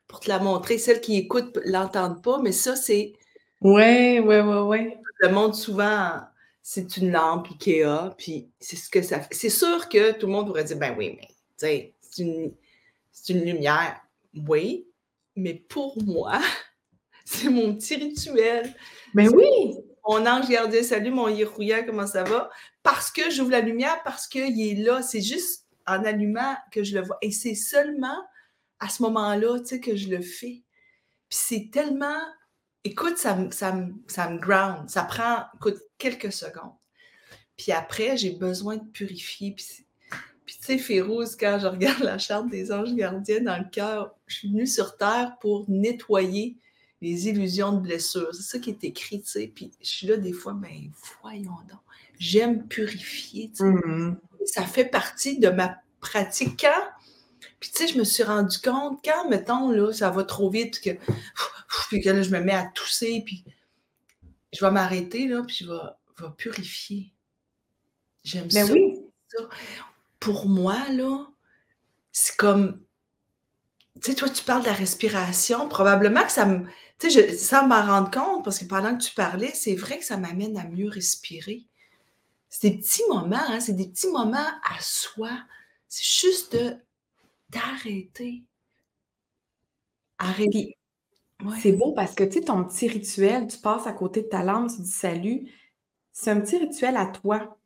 pour 0.07 0.19
te 0.19 0.29
la 0.29 0.39
montrer. 0.39 0.77
Celles 0.77 1.01
qui 1.01 1.17
écoutent 1.17 1.57
l'entendent 1.65 2.21
pas, 2.21 2.39
mais 2.39 2.51
ça, 2.51 2.75
c'est. 2.75 3.13
Ouais, 3.61 4.19
ouais, 4.19 4.41
ouais. 4.41 4.99
Je 5.21 5.27
le 5.27 5.33
montre 5.33 5.55
souvent. 5.55 6.21
C'est 6.61 6.95
une 6.97 7.11
lampe 7.11 7.47
Ikea, 7.51 8.15
puis 8.17 8.49
c'est 8.59 8.77
ce 8.77 8.89
que 8.89 9.01
ça 9.01 9.19
fait. 9.19 9.33
C'est 9.33 9.49
sûr 9.49 9.89
que 9.89 10.13
tout 10.13 10.27
le 10.27 10.31
monde 10.31 10.47
pourrait 10.47 10.63
dire, 10.63 10.77
ben 10.77 10.95
oui, 10.97 11.17
mais 11.19 11.27
c'est 11.57 11.93
une, 12.19 12.53
une 13.27 13.43
lumière. 13.43 13.99
Oui, 14.47 14.87
mais 15.35 15.55
pour 15.55 16.01
moi, 16.01 16.39
c'est 17.25 17.49
mon 17.49 17.75
petit 17.75 17.95
rituel. 17.95 18.73
Ben 19.13 19.29
oui! 19.29 19.77
Mon 20.07 20.25
ange 20.25 20.49
gardien, 20.49 20.83
salut, 20.83 21.11
mon 21.11 21.29
hirouillant, 21.29 21.83
comment 21.85 22.07
ça 22.07 22.23
va? 22.23 22.49
Parce 22.81 23.09
que 23.09 23.29
j'ouvre 23.31 23.51
la 23.51 23.61
lumière, 23.61 24.01
parce 24.03 24.27
qu'il 24.27 24.61
est 24.61 24.75
là. 24.75 25.01
C'est 25.01 25.21
juste 25.21 25.65
en 25.87 26.03
allumant 26.03 26.55
que 26.71 26.83
je 26.83 26.95
le 26.97 27.05
vois. 27.05 27.17
Et 27.21 27.31
c'est 27.31 27.55
seulement 27.55 28.17
à 28.79 28.89
ce 28.89 29.01
moment-là, 29.03 29.59
tu 29.59 29.67
sais, 29.67 29.79
que 29.79 29.95
je 29.95 30.09
le 30.09 30.21
fais. 30.21 30.63
Puis 31.29 31.39
c'est 31.39 31.69
tellement... 31.71 32.19
Écoute, 32.83 33.17
ça, 33.17 33.37
ça, 33.51 33.73
ça 34.07 34.29
me 34.29 34.39
ground. 34.39 34.89
Ça 34.89 35.03
prend, 35.03 35.45
écoute, 35.55 35.77
quelques 35.97 36.33
secondes. 36.33 36.73
Puis 37.55 37.71
après, 37.71 38.17
j'ai 38.17 38.31
besoin 38.31 38.75
de 38.75 38.85
purifier. 38.91 39.53
Puis, 39.53 39.85
puis 40.45 40.57
tu 40.57 40.65
sais, 40.65 40.77
Férouz, 40.77 41.37
quand 41.37 41.59
je 41.61 41.67
regarde 41.67 42.01
la 42.01 42.17
charte 42.17 42.49
des 42.49 42.73
anges 42.73 42.93
gardiens 42.93 43.39
dans 43.39 43.57
le 43.57 43.69
cœur, 43.71 44.15
je 44.27 44.39
suis 44.39 44.49
venue 44.49 44.67
sur 44.67 44.97
Terre 44.97 45.37
pour 45.39 45.69
nettoyer 45.69 46.57
les 47.03 47.27
illusions 47.27 47.73
de 47.73 47.81
blessures. 47.81 48.33
C'est 48.33 48.43
ça 48.43 48.59
qui 48.59 48.69
est 48.69 48.83
écrit, 48.85 49.21
tu 49.21 49.29
sais. 49.29 49.51
Puis 49.53 49.71
je 49.81 49.87
suis 49.87 50.07
là 50.07 50.15
des 50.15 50.31
fois, 50.31 50.53
ben 50.53 50.89
voyons 51.21 51.51
donc. 51.69 51.79
J'aime 52.17 52.65
purifier, 52.67 53.49
tu 53.49 53.57
sais. 53.57 53.63
Mm-hmm. 53.65 54.15
Ça 54.45 54.63
fait 54.63 54.85
partie 54.85 55.37
de 55.37 55.49
ma 55.49 55.77
pratique. 55.99 56.61
Quand, 56.61 56.83
puis 57.59 57.71
tu 57.71 57.77
sais, 57.77 57.93
je 57.93 57.99
me 57.99 58.05
suis 58.05 58.23
rendu 58.23 58.57
compte, 58.59 59.03
quand, 59.03 59.29
mettons, 59.29 59.69
là, 59.71 59.91
ça 59.91 60.09
va 60.09 60.23
trop 60.23 60.49
vite, 60.49 60.79
que, 60.81 60.91
puis 61.89 62.01
que 62.01 62.09
là, 62.09 62.21
je 62.21 62.29
me 62.29 62.39
mets 62.39 62.53
à 62.53 62.65
tousser, 62.73 63.21
puis 63.25 63.43
je 64.53 64.63
vais 64.63 64.71
m'arrêter, 64.71 65.27
là, 65.27 65.43
puis 65.45 65.57
je 65.61 65.67
vais, 65.67 66.29
purifier. 66.37 67.11
J'aime 68.23 68.47
ben 68.47 68.65
ça. 68.65 68.73
Oui. 68.73 68.99
Pour 70.19 70.47
moi, 70.47 70.77
là, 70.89 71.27
c'est 72.13 72.37
comme 72.37 72.79
tu 74.03 74.11
sais, 74.11 74.15
toi, 74.17 74.29
tu 74.29 74.43
parles 74.43 74.61
de 74.63 74.67
la 74.67 74.73
respiration. 74.73 75.69
Probablement 75.69 76.23
que 76.23 76.31
ça 76.31 76.45
me, 76.45 76.65
tu 76.99 77.09
sais, 77.09 77.37
sans 77.37 77.67
m'en 77.67 77.81
rendre 77.85 78.11
compte, 78.11 78.43
parce 78.43 78.59
que 78.59 78.65
pendant 78.65 78.97
que 78.97 79.03
tu 79.03 79.13
parlais, 79.13 79.51
c'est 79.53 79.75
vrai 79.75 79.97
que 79.97 80.05
ça 80.05 80.17
m'amène 80.17 80.57
à 80.57 80.65
mieux 80.65 80.89
respirer. 80.89 81.63
C'est 82.49 82.69
des 82.69 82.77
petits 82.77 83.03
moments, 83.09 83.37
hein, 83.47 83.59
c'est 83.61 83.73
des 83.73 83.87
petits 83.87 84.09
moments 84.09 84.37
à 84.37 84.79
soi. 84.81 85.31
C'est 85.87 86.03
juste 86.03 86.53
de 86.55 86.75
d'arrêter. 87.49 88.43
Arrêter. 90.19 90.77
C'est 91.61 91.73
beau 91.73 91.93
parce 91.93 92.15
que, 92.15 92.23
tu 92.23 92.33
sais, 92.33 92.41
ton 92.41 92.63
petit 92.65 92.87
rituel, 92.87 93.47
tu 93.47 93.57
passes 93.57 93.87
à 93.87 93.93
côté 93.93 94.21
de 94.21 94.27
ta 94.27 94.43
lampe, 94.43 94.69
tu 94.69 94.81
dis 94.81 94.89
salut. 94.89 95.51
C'est 96.11 96.31
un 96.31 96.41
petit 96.41 96.57
rituel 96.57 96.97
à 96.97 97.05
toi 97.05 97.57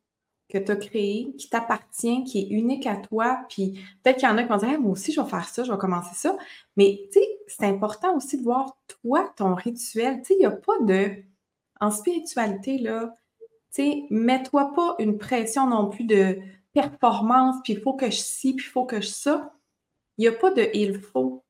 que 0.48 0.58
tu 0.58 0.72
as 0.72 0.76
créé, 0.76 1.34
qui 1.36 1.50
t'appartient, 1.50 2.24
qui 2.24 2.40
est 2.40 2.48
unique 2.48 2.86
à 2.86 2.96
toi. 2.96 3.40
Puis 3.48 3.80
peut-être 4.02 4.18
qu'il 4.18 4.28
y 4.28 4.32
en 4.32 4.38
a 4.38 4.42
qui 4.42 4.48
vont 4.48 4.56
dire 4.56 4.80
moi 4.80 4.92
aussi, 4.92 5.12
je 5.12 5.20
vais 5.20 5.28
faire 5.28 5.48
ça, 5.48 5.64
je 5.64 5.70
vais 5.70 5.78
commencer 5.78 6.14
ça. 6.14 6.36
Mais 6.76 7.08
tu 7.12 7.20
sais, 7.20 7.28
c'est 7.46 7.66
important 7.66 8.16
aussi 8.16 8.38
de 8.38 8.42
voir 8.42 8.78
toi, 8.86 9.32
ton 9.36 9.54
rituel. 9.54 10.18
Tu 10.18 10.28
sais, 10.28 10.34
il 10.34 10.40
n'y 10.40 10.46
a 10.46 10.50
pas 10.50 10.78
de. 10.80 11.10
En 11.80 11.90
spiritualité, 11.90 12.78
là, 12.78 13.16
tu 13.40 13.82
sais, 13.82 14.02
mets-toi 14.10 14.72
pas 14.74 14.96
une 14.98 15.18
pression 15.18 15.68
non 15.68 15.88
plus 15.90 16.04
de 16.04 16.38
performance, 16.72 17.56
puis 17.62 17.74
il 17.74 17.80
faut 17.80 17.94
que 17.94 18.06
je 18.06 18.16
ci, 18.16 18.54
puis 18.54 18.66
il 18.66 18.70
faut 18.70 18.84
que 18.84 19.00
je 19.00 19.08
ça. 19.08 19.52
Il 20.16 20.22
n'y 20.22 20.28
a 20.28 20.32
pas 20.32 20.50
de 20.50 20.68
il 20.74 20.98
faut. 21.00 21.44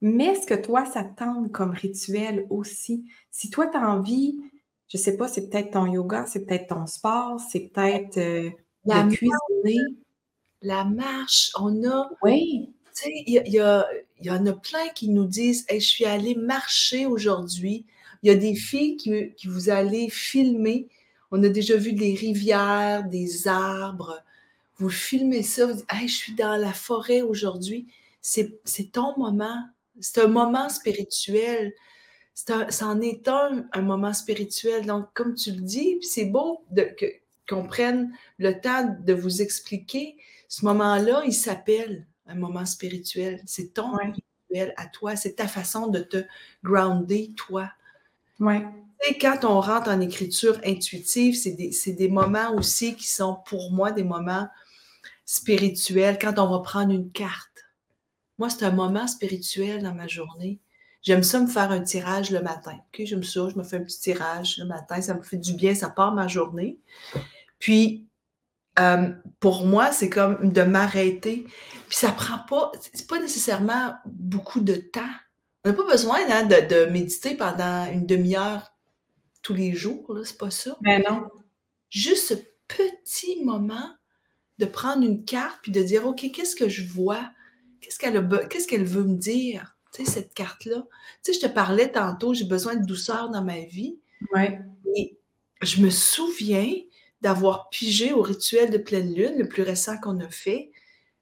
Mais 0.00 0.34
ce 0.34 0.46
que 0.46 0.54
toi, 0.54 0.84
ça 0.84 1.04
tente 1.04 1.52
comme 1.52 1.70
rituel 1.70 2.46
aussi? 2.50 3.04
Si 3.30 3.50
toi, 3.50 3.66
tu 3.66 3.76
as 3.76 3.88
envie 3.88 4.40
je 4.88 4.96
sais 4.96 5.16
pas, 5.16 5.28
c'est 5.28 5.48
peut-être 5.48 5.72
ton 5.72 5.86
yoga, 5.86 6.24
c'est 6.26 6.46
peut-être 6.46 6.68
ton 6.68 6.86
sport, 6.86 7.38
c'est 7.40 7.68
peut-être 7.68 8.16
euh, 8.16 8.50
la 8.84 9.04
cuisiner. 9.04 9.78
La 10.62 10.84
marche, 10.84 11.52
on 11.60 11.84
a. 11.88 12.10
Oui. 12.22 12.70
Tu 12.96 13.02
sais, 13.04 13.12
il 13.26 13.34
y, 13.46 14.24
y, 14.24 14.30
en 14.30 14.46
a 14.46 14.52
plein 14.54 14.88
qui 14.94 15.08
nous 15.10 15.26
disent 15.26 15.66
Je 15.70 15.78
suis 15.78 16.04
allée 16.04 16.34
marcher 16.34 17.06
aujourd'hui. 17.06 17.86
Il 18.22 18.28
y 18.28 18.32
a 18.32 18.34
des 18.34 18.54
filles 18.54 18.96
qui, 18.96 19.34
qui, 19.34 19.46
vous 19.46 19.70
allez 19.70 20.08
filmer. 20.08 20.88
On 21.30 21.42
a 21.44 21.48
déjà 21.48 21.76
vu 21.76 21.92
des 21.92 22.14
rivières, 22.14 23.04
des 23.04 23.46
arbres. 23.46 24.20
Vous 24.78 24.88
filmez 24.88 25.42
ça, 25.42 25.66
vous 25.66 25.74
dites 25.74 25.86
Je 26.02 26.06
suis 26.06 26.34
dans 26.34 26.56
la 26.56 26.72
forêt 26.72 27.22
aujourd'hui. 27.22 27.86
C'est 28.22 28.58
ton 28.90 29.16
moment. 29.16 29.68
C'est 30.00 30.22
un 30.22 30.28
moment 30.28 30.68
spirituel 30.68 31.72
c'en 32.70 33.00
est 33.00 33.26
un, 33.28 33.66
un 33.72 33.82
moment 33.82 34.12
spirituel. 34.12 34.86
Donc, 34.86 35.06
comme 35.14 35.34
tu 35.34 35.52
le 35.52 35.60
dis, 35.60 35.98
c'est 36.02 36.26
beau 36.26 36.64
qu'on 37.48 37.66
prenne 37.66 38.12
le 38.38 38.60
temps 38.60 38.96
de 39.04 39.12
vous 39.12 39.42
expliquer. 39.42 40.16
Ce 40.48 40.64
moment-là, 40.66 41.22
il 41.24 41.32
s'appelle 41.32 42.06
un 42.26 42.34
moment 42.34 42.66
spirituel. 42.66 43.40
C'est 43.46 43.74
ton 43.74 43.88
moment 43.88 44.14
spirituel 44.14 44.74
à 44.76 44.86
toi. 44.86 45.16
C'est 45.16 45.34
ta 45.34 45.48
façon 45.48 45.88
de 45.88 46.00
te 46.00 46.24
grounder, 46.62 47.32
toi. 47.36 47.70
Ouais. 48.38 48.64
Et 49.08 49.16
quand 49.18 49.44
on 49.44 49.60
rentre 49.60 49.90
en 49.90 50.00
écriture 50.00 50.60
intuitive, 50.64 51.36
c'est 51.36 51.52
des, 51.52 51.72
des, 51.86 52.08
moments 52.08 52.54
aussi 52.54 52.96
qui 52.96 53.06
sont 53.06 53.38
pour 53.46 53.70
moi 53.70 53.92
des 53.92 54.04
moments 54.04 54.48
spirituels. 55.24 56.18
Quand 56.20 56.38
on 56.38 56.50
va 56.50 56.60
prendre 56.60 56.92
une 56.92 57.10
carte. 57.10 57.66
Moi, 58.38 58.50
c'est 58.50 58.64
un 58.64 58.72
moment 58.72 59.06
spirituel 59.06 59.82
dans 59.82 59.94
ma 59.94 60.06
journée. 60.06 60.60
J'aime 61.08 61.22
ça 61.22 61.40
me 61.40 61.46
faire 61.46 61.70
un 61.70 61.80
tirage 61.80 62.30
le 62.30 62.42
matin. 62.42 62.74
Ok, 62.74 63.06
J'aime 63.06 63.24
ça, 63.24 63.48
je 63.48 63.56
me 63.56 63.62
fais 63.62 63.76
un 63.76 63.82
petit 63.82 63.98
tirage 63.98 64.58
le 64.58 64.66
matin, 64.66 65.00
ça 65.00 65.14
me 65.14 65.22
fait 65.22 65.38
du 65.38 65.54
bien, 65.54 65.74
ça 65.74 65.88
part 65.88 66.12
ma 66.12 66.28
journée. 66.28 66.80
Puis, 67.58 68.06
euh, 68.78 69.14
pour 69.40 69.64
moi, 69.64 69.90
c'est 69.90 70.10
comme 70.10 70.52
de 70.52 70.60
m'arrêter. 70.60 71.46
Puis 71.88 71.96
ça 71.96 72.12
prend 72.12 72.40
pas, 72.46 72.72
c'est 72.92 73.06
pas 73.06 73.18
nécessairement 73.20 73.94
beaucoup 74.04 74.60
de 74.60 74.74
temps. 74.74 75.00
On 75.64 75.70
n'a 75.70 75.74
pas 75.74 75.86
besoin 75.86 76.18
hein, 76.28 76.44
de, 76.44 76.84
méditer 76.90 77.34
pendant 77.34 77.90
une 77.90 78.04
demi-heure 78.04 78.74
tous 79.40 79.54
les 79.54 79.72
jours, 79.72 80.14
c'est 80.24 80.36
pas 80.36 80.50
ça. 80.50 80.76
Mais 80.82 81.00
ben 81.00 81.10
non. 81.10 81.30
Juste 81.88 82.28
ce 82.28 82.34
petit 82.66 83.42
moment 83.46 83.94
de 84.58 84.66
prendre 84.66 85.04
une 85.04 85.24
carte 85.24 85.60
puis 85.62 85.72
de 85.72 85.82
dire 85.82 86.06
OK, 86.06 86.30
qu'est-ce 86.34 86.54
que 86.54 86.68
je 86.68 86.86
vois? 86.86 87.30
Qu'est-ce 87.80 87.98
qu'elle 87.98 88.28
qu'est-ce 88.50 88.68
qu'elle 88.68 88.84
veut 88.84 89.04
me 89.04 89.16
dire? 89.16 89.77
Tu 89.92 90.04
sais, 90.04 90.10
cette 90.10 90.34
carte-là. 90.34 90.86
Tu 91.24 91.32
sais, 91.32 91.40
je 91.40 91.46
te 91.46 91.52
parlais 91.52 91.90
tantôt, 91.90 92.34
j'ai 92.34 92.44
besoin 92.44 92.76
de 92.76 92.86
douceur 92.86 93.30
dans 93.30 93.42
ma 93.42 93.60
vie. 93.60 93.98
Ouais. 94.32 94.60
Et 94.96 95.18
je 95.62 95.80
me 95.82 95.90
souviens 95.90 96.72
d'avoir 97.20 97.68
pigé 97.70 98.12
au 98.12 98.22
rituel 98.22 98.70
de 98.70 98.78
pleine 98.78 99.14
lune, 99.14 99.38
le 99.38 99.48
plus 99.48 99.62
récent 99.62 99.98
qu'on 99.98 100.20
a 100.20 100.28
fait, 100.28 100.70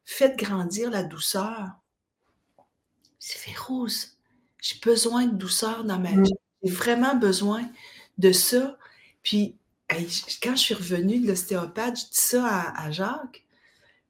faites 0.05 0.39
grandir 0.39 0.91
la 0.91 1.03
douceur. 1.03 1.71
C'est 3.19 3.39
féroce. 3.39 4.19
J'ai 4.61 4.79
besoin 4.81 5.27
de 5.27 5.37
douceur 5.37 5.85
dans 5.85 5.99
ma 5.99 6.11
vie. 6.11 6.33
J'ai 6.63 6.71
vraiment 6.71 7.15
besoin 7.15 7.69
de 8.19 8.33
ça. 8.33 8.77
Puis, 9.23 9.57
quand 10.43 10.57
je 10.57 10.61
suis 10.61 10.75
revenue 10.75 11.21
de 11.21 11.29
l'ostéopathe, 11.29 11.99
je 11.99 12.05
dis 12.05 12.11
ça 12.13 12.47
à, 12.47 12.87
à 12.87 12.91
Jacques. 12.91 13.45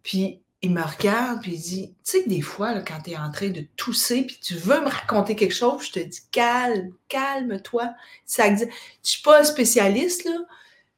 Puis, 0.03 0.43
il 0.66 0.73
me 0.73 0.82
regarde, 0.82 1.42
puis 1.42 1.52
il 1.52 1.61
dit, 1.61 1.94
tu 2.04 2.11
sais 2.11 2.25
que 2.25 2.28
des 2.28 2.40
fois, 2.40 2.80
quand 2.80 3.00
tu 3.02 3.11
es 3.11 3.16
en 3.16 3.30
train 3.30 3.49
de 3.50 3.62
tousser, 3.76 4.25
puis 4.25 4.38
tu 4.42 4.54
veux 4.54 4.80
me 4.80 4.88
raconter 4.88 5.37
quelque 5.37 5.54
chose, 5.54 5.87
je 5.87 5.92
te 5.92 6.00
dis, 6.00 6.20
calme, 6.30 6.92
calme-toi. 7.08 7.94
Ça 8.25 8.50
dit, 8.50 8.64
je 9.04 9.08
suis 9.08 9.23
pas 9.23 9.40
un 9.40 9.44
spécialiste, 9.44 10.25
là, 10.25 10.38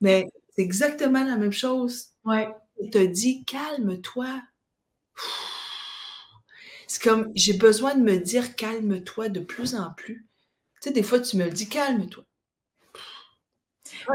mais 0.00 0.26
c'est 0.54 0.62
exactement 0.62 1.22
la 1.22 1.36
même 1.36 1.52
chose. 1.52 2.08
Ouais. 2.24 2.48
Il 2.80 2.90
te 2.90 3.04
dit, 3.04 3.44
calme-toi. 3.44 4.42
C'est 6.86 7.02
comme, 7.02 7.30
j'ai 7.34 7.52
besoin 7.52 7.94
de 7.94 8.02
me 8.02 8.16
dire, 8.16 8.56
calme-toi 8.56 9.28
de 9.28 9.40
plus 9.40 9.74
en 9.74 9.92
plus. 9.92 10.26
Tu 10.80 10.88
sais, 10.88 10.92
des 10.92 11.02
fois, 11.02 11.20
tu 11.20 11.36
me 11.36 11.44
le 11.44 11.50
dis, 11.50 11.68
calme-toi. 11.68 12.24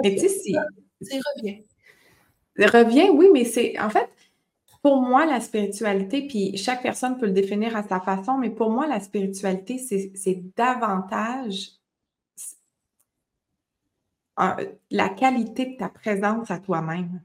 Mais 0.04 0.16
tu 0.16 0.22
sais, 0.22 0.30
c'est... 0.30 1.18
Reviens. 1.38 1.60
Reviens, 2.58 3.10
oui, 3.12 3.28
mais 3.32 3.46
c'est... 3.46 3.78
En 3.80 3.90
fait, 3.90 4.10
pour 4.84 5.02
moi, 5.02 5.26
la 5.26 5.40
spiritualité, 5.40 6.28
puis 6.28 6.58
chaque 6.58 6.84
personne 6.84 7.18
peut 7.18 7.26
le 7.26 7.32
définir 7.32 7.76
à 7.78 7.84
sa 7.84 8.02
façon, 8.02 8.38
mais 8.38 8.50
pour 8.50 8.70
moi, 8.70 8.86
la 8.86 9.00
spiritualité, 9.00 9.78
c'est 9.78 10.44
davantage 10.58 11.70
la 14.92 15.10
qualité 15.10 15.68
de 15.68 15.78
ta 15.78 15.88
présence 15.88 16.52
à 16.52 16.60
toi-même. 16.60 17.22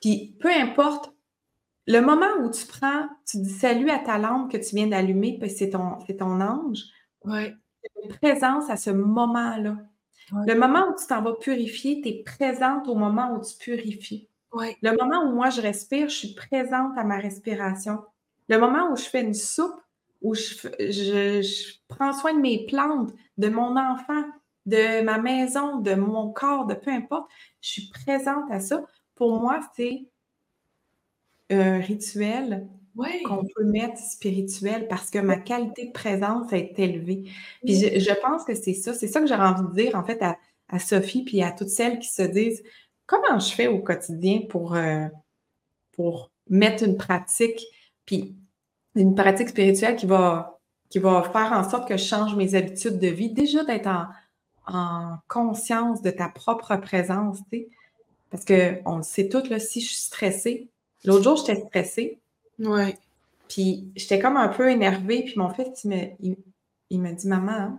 Puis 0.00 0.36
peu 0.38 0.52
importe, 0.52 1.12
le 1.88 2.00
moment 2.00 2.30
où 2.42 2.50
tu 2.50 2.64
prends, 2.66 3.08
tu 3.26 3.38
dis 3.38 3.50
salut 3.50 3.90
à 3.90 3.98
ta 3.98 4.16
lampe 4.16 4.52
que 4.52 4.56
tu 4.56 4.76
viens 4.76 4.86
d'allumer, 4.86 5.36
puis 5.40 5.50
c'est 5.50 5.70
ton, 5.70 5.98
ton 5.98 6.40
ange. 6.40 6.84
Ouais. 7.24 7.56
une 8.04 8.14
présence 8.14 8.70
à 8.70 8.76
ce 8.76 8.90
moment-là. 8.90 9.78
Le 10.30 10.54
moment 10.54 10.90
où 10.90 10.94
tu 10.96 11.06
t'en 11.08 11.22
vas 11.22 11.34
purifier, 11.34 12.00
tu 12.02 12.08
es 12.10 12.22
présente 12.22 12.86
au 12.86 12.94
moment 12.94 13.34
où 13.34 13.44
tu 13.44 13.56
purifies. 13.58 14.28
Le 14.82 14.96
moment 14.96 15.24
où 15.24 15.34
moi 15.34 15.50
je 15.50 15.60
respire, 15.60 16.08
je 16.08 16.14
suis 16.14 16.34
présente 16.34 16.96
à 16.96 17.04
ma 17.04 17.18
respiration. 17.18 18.00
Le 18.48 18.58
moment 18.58 18.92
où 18.92 18.96
je 18.96 19.04
fais 19.04 19.22
une 19.22 19.34
soupe, 19.34 19.80
où 20.22 20.34
je, 20.34 21.74
prends 21.88 22.12
soin 22.12 22.34
de 22.34 22.40
mes 22.40 22.66
plantes, 22.66 23.12
de 23.38 23.48
mon 23.48 23.76
enfant, 23.76 24.24
de 24.66 25.02
ma 25.02 25.18
maison, 25.18 25.80
de 25.80 25.94
mon 25.94 26.32
corps, 26.32 26.66
de 26.66 26.74
peu 26.74 26.90
importe, 26.90 27.30
je 27.60 27.70
suis 27.70 27.90
présente 27.90 28.50
à 28.50 28.60
ça. 28.60 28.84
Pour 29.14 29.38
moi, 29.40 29.60
c'est 29.76 30.06
un 31.50 31.78
rituel 31.78 32.66
qu'on 33.24 33.44
peut 33.44 33.64
mettre 33.64 33.98
spirituel 33.98 34.86
parce 34.88 35.10
que 35.10 35.18
ma 35.18 35.36
qualité 35.36 35.86
de 35.86 35.92
présence 35.92 36.52
est 36.52 36.78
élevée. 36.78 37.24
Puis 37.64 37.74
je, 37.74 38.20
pense 38.20 38.44
que 38.44 38.54
c'est 38.54 38.74
ça, 38.74 38.94
c'est 38.94 39.08
ça 39.08 39.20
que 39.20 39.26
j'aurais 39.26 39.48
envie 39.48 39.68
de 39.68 39.74
dire 39.74 39.94
en 39.96 40.04
fait 40.04 40.22
à, 40.22 40.38
Sophie 40.78 41.22
puis 41.22 41.40
à 41.42 41.52
toutes 41.52 41.68
celles 41.68 42.00
qui 42.00 42.08
se 42.08 42.22
disent 42.22 42.64
comment 43.06 43.38
je 43.38 43.52
fais 43.52 43.66
au 43.66 43.80
quotidien 43.80 44.42
pour, 44.48 44.74
euh, 44.74 45.06
pour 45.92 46.30
mettre 46.48 46.84
une 46.84 46.96
pratique, 46.96 47.64
puis 48.06 48.36
une 48.94 49.14
pratique 49.14 49.48
spirituelle 49.48 49.96
qui 49.96 50.06
va, 50.06 50.58
qui 50.88 50.98
va 50.98 51.22
faire 51.22 51.52
en 51.52 51.68
sorte 51.68 51.88
que 51.88 51.96
je 51.96 52.04
change 52.04 52.34
mes 52.36 52.54
habitudes 52.54 52.98
de 52.98 53.08
vie? 53.08 53.32
Déjà 53.32 53.64
d'être 53.64 53.86
en, 53.86 54.06
en 54.66 55.18
conscience 55.28 56.02
de 56.02 56.10
ta 56.10 56.28
propre 56.28 56.76
présence, 56.76 57.38
tu 57.50 57.58
sais. 57.58 57.68
Parce 58.30 58.44
qu'on 58.44 58.96
le 58.96 59.02
sait 59.02 59.28
tout, 59.28 59.42
là, 59.48 59.60
si 59.60 59.80
je 59.80 59.86
suis 59.86 59.96
stressée, 59.96 60.68
l'autre 61.04 61.22
jour, 61.22 61.36
j'étais 61.36 61.64
stressée. 61.66 62.18
Ouais. 62.58 62.98
Puis 63.48 63.92
j'étais 63.94 64.18
comme 64.18 64.36
un 64.36 64.48
peu 64.48 64.70
énervée, 64.70 65.22
puis 65.22 65.34
mon 65.36 65.50
fils, 65.50 65.84
il 65.84 65.90
me, 65.90 66.36
il, 66.90 67.00
me 67.00 67.12
dit 67.12 67.28
Maman, 67.28 67.78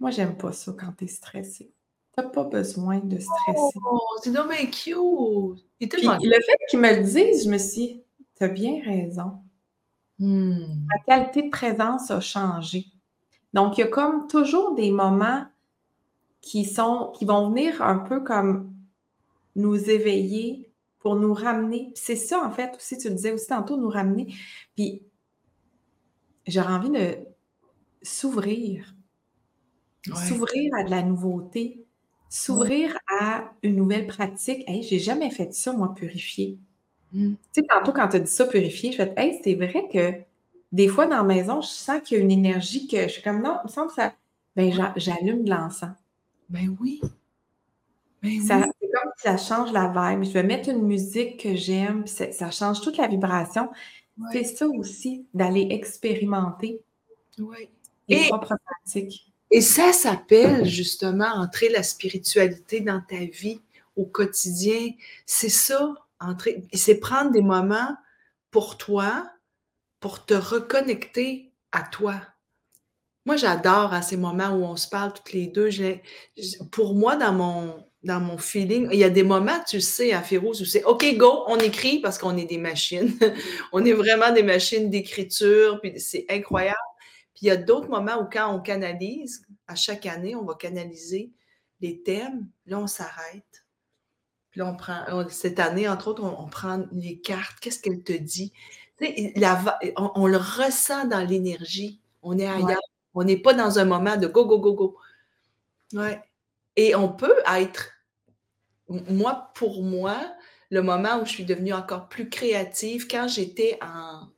moi, 0.00 0.10
j'aime 0.10 0.36
pas 0.36 0.50
ça 0.52 0.74
quand 0.76 0.92
tu 0.98 1.04
es 1.04 1.08
stressée. 1.08 1.70
T'as 2.16 2.22
pas 2.22 2.44
besoin 2.44 3.00
de 3.00 3.18
stresser. 3.18 3.78
Oh, 3.84 4.00
c'est 4.22 4.32
dommage 4.32 4.70
cute! 4.70 4.96
le 5.80 6.42
fait 6.46 6.58
qu'il 6.70 6.80
me 6.80 6.96
le 6.96 7.02
dise, 7.02 7.44
je 7.44 7.50
me 7.50 7.58
suis 7.58 7.86
dit, 7.86 8.02
t'as 8.36 8.48
bien 8.48 8.82
raison. 8.82 9.40
Hmm. 10.18 10.64
Ma 10.86 10.98
qualité 11.06 11.42
de 11.42 11.50
présence 11.50 12.10
a 12.10 12.20
changé. 12.20 12.86
Donc, 13.52 13.76
il 13.76 13.82
y 13.82 13.84
a 13.84 13.88
comme 13.88 14.28
toujours 14.28 14.74
des 14.74 14.90
moments 14.90 15.44
qui 16.40 16.64
sont, 16.64 17.12
qui 17.18 17.24
vont 17.26 17.50
venir 17.50 17.82
un 17.82 17.98
peu 17.98 18.22
comme 18.22 18.72
nous 19.54 19.90
éveiller 19.90 20.70
pour 21.00 21.16
nous 21.16 21.34
ramener. 21.34 21.92
C'est 21.94 22.16
ça, 22.16 22.42
en 22.42 22.50
fait, 22.50 22.76
aussi, 22.76 22.96
tu 22.98 23.08
le 23.08 23.14
disais 23.14 23.32
aussi 23.32 23.48
tantôt, 23.48 23.76
nous 23.76 23.88
ramener. 23.88 24.34
Puis, 24.74 25.02
j'aurais 26.46 26.72
envie 26.72 26.90
de 26.90 27.18
s'ouvrir. 28.02 28.94
S'ouvrir 30.28 30.72
à 30.76 30.84
de 30.84 30.90
la 30.90 31.02
nouveauté. 31.02 31.85
S'ouvrir 32.28 32.98
à 33.20 33.52
une 33.62 33.76
nouvelle 33.76 34.06
pratique. 34.06 34.68
Hey, 34.68 34.82
j'ai 34.82 34.98
jamais 34.98 35.30
fait 35.30 35.54
ça, 35.54 35.72
moi, 35.72 35.94
purifier. 35.94 36.58
Mmh. 37.12 37.34
Tu 37.52 37.60
sais, 37.60 37.66
tantôt, 37.66 37.92
quand 37.92 38.08
tu 38.08 38.16
as 38.16 38.20
dit 38.20 38.30
ça, 38.30 38.46
purifier, 38.46 38.92
je 38.92 38.96
fais, 38.96 39.14
hey, 39.16 39.40
c'est 39.42 39.54
vrai 39.54 39.88
que 39.92 40.12
des 40.72 40.88
fois, 40.88 41.06
dans 41.06 41.16
la 41.16 41.22
maison, 41.22 41.60
je 41.60 41.68
sens 41.68 42.00
qu'il 42.02 42.18
y 42.18 42.20
a 42.20 42.24
une 42.24 42.30
énergie 42.30 42.86
que 42.86 43.02
je 43.02 43.08
suis 43.08 43.22
comme, 43.22 43.42
non, 43.42 43.58
il 43.62 43.68
me 43.68 43.72
semble 43.72 43.88
que 43.88 43.94
ça. 43.94 44.12
Ben, 44.56 44.72
j'allume 44.96 45.44
de 45.44 45.50
l'encens. 45.50 45.96
Ben 46.48 46.76
oui. 46.80 47.00
Ben 48.22 48.40
c'est 48.40 48.60
comme 48.60 49.12
si 49.16 49.22
ça 49.22 49.36
change 49.36 49.72
la 49.72 49.88
vibe. 49.88 50.24
Je 50.24 50.32
vais 50.32 50.42
mettre 50.42 50.70
une 50.70 50.82
musique 50.82 51.40
que 51.40 51.54
j'aime, 51.54 52.04
puis 52.04 52.32
ça, 52.32 52.50
change 52.50 52.80
toute 52.80 52.96
la 52.96 53.06
vibration. 53.06 53.70
C'est 54.32 54.44
ça 54.44 54.66
aussi, 54.66 55.26
d'aller 55.34 55.68
expérimenter 55.70 56.80
ouais. 57.38 57.68
les 58.08 58.28
propres 58.28 58.56
pratiques. 58.64 59.32
Et 59.50 59.60
ça 59.60 59.92
s'appelle 59.92 60.64
justement 60.64 61.28
entrer 61.28 61.68
la 61.68 61.82
spiritualité 61.82 62.80
dans 62.80 63.00
ta 63.00 63.16
vie 63.16 63.60
au 63.94 64.04
quotidien. 64.04 64.90
C'est 65.24 65.48
ça, 65.48 65.94
entrer. 66.20 66.62
C'est 66.72 66.96
prendre 66.96 67.30
des 67.30 67.42
moments 67.42 67.96
pour 68.50 68.76
toi, 68.76 69.30
pour 70.00 70.24
te 70.24 70.34
reconnecter 70.34 71.52
à 71.72 71.82
toi. 71.82 72.20
Moi, 73.24 73.36
j'adore 73.36 73.92
à 73.92 74.02
ces 74.02 74.16
moments 74.16 74.50
où 74.50 74.64
on 74.64 74.76
se 74.76 74.88
parle 74.88 75.12
toutes 75.12 75.32
les 75.32 75.48
deux. 75.48 75.68
Pour 76.70 76.94
moi, 76.94 77.16
dans 77.16 77.32
mon, 77.32 77.84
dans 78.04 78.20
mon 78.20 78.38
feeling, 78.38 78.88
il 78.92 78.98
y 79.00 79.04
a 79.04 79.10
des 79.10 79.24
moments, 79.24 79.58
tu 79.68 79.80
sais, 79.80 80.12
à 80.12 80.22
Férouz, 80.22 80.62
où 80.62 80.64
c'est 80.64 80.84
OK, 80.84 81.04
go, 81.16 81.42
on 81.48 81.58
écrit 81.58 81.98
parce 81.98 82.18
qu'on 82.18 82.36
est 82.36 82.44
des 82.44 82.58
machines. 82.58 83.12
on 83.72 83.84
est 83.84 83.92
vraiment 83.92 84.32
des 84.32 84.44
machines 84.44 84.90
d'écriture, 84.90 85.80
puis 85.80 85.98
c'est 85.98 86.24
incroyable. 86.30 86.76
Puis 87.36 87.46
il 87.46 87.48
y 87.48 87.50
a 87.50 87.56
d'autres 87.56 87.88
moments 87.88 88.20
où 88.20 88.24
quand 88.24 88.52
on 88.52 88.60
canalise, 88.60 89.46
à 89.68 89.74
chaque 89.74 90.06
année, 90.06 90.34
on 90.34 90.44
va 90.44 90.54
canaliser 90.54 91.30
les 91.80 92.02
thèmes. 92.02 92.48
Là, 92.66 92.78
on 92.80 92.86
s'arrête. 92.86 93.66
Puis 94.50 94.60
là, 94.60 94.66
on 94.66 94.74
prend, 94.74 95.28
cette 95.28 95.60
année, 95.60 95.88
entre 95.88 96.08
autres, 96.08 96.24
on, 96.24 96.48
prend 96.48 96.86
les 96.92 97.20
cartes. 97.20 97.60
Qu'est-ce 97.60 97.80
qu'elle 97.80 98.02
te 98.02 98.14
dit? 98.14 98.52
La, 99.36 99.78
on, 99.96 100.26
le 100.26 100.38
ressent 100.38 101.04
dans 101.04 101.20
l'énergie. 101.20 102.00
On 102.22 102.38
est 102.38 102.46
ailleurs. 102.46 102.80
On 103.14 103.22
n'est 103.22 103.36
pas 103.36 103.52
dans 103.52 103.78
un 103.78 103.84
moment 103.84 104.16
de 104.16 104.26
go, 104.26 104.46
go, 104.46 104.58
go, 104.58 104.74
go. 104.74 104.96
Ouais. 105.92 106.20
Et 106.76 106.94
on 106.94 107.10
peut 107.10 107.36
être, 107.46 107.92
moi, 108.88 109.50
pour 109.54 109.82
moi, 109.82 110.34
le 110.70 110.82
moment 110.82 111.20
où 111.20 111.26
je 111.26 111.30
suis 111.30 111.44
devenue 111.44 111.72
encore 111.72 112.08
plus 112.08 112.28
créative, 112.28 113.06
quand 113.08 113.28
j'étais 113.28 113.78
en, 113.82 114.28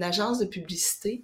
agence 0.00 0.38
de 0.38 0.46
publicité, 0.46 1.22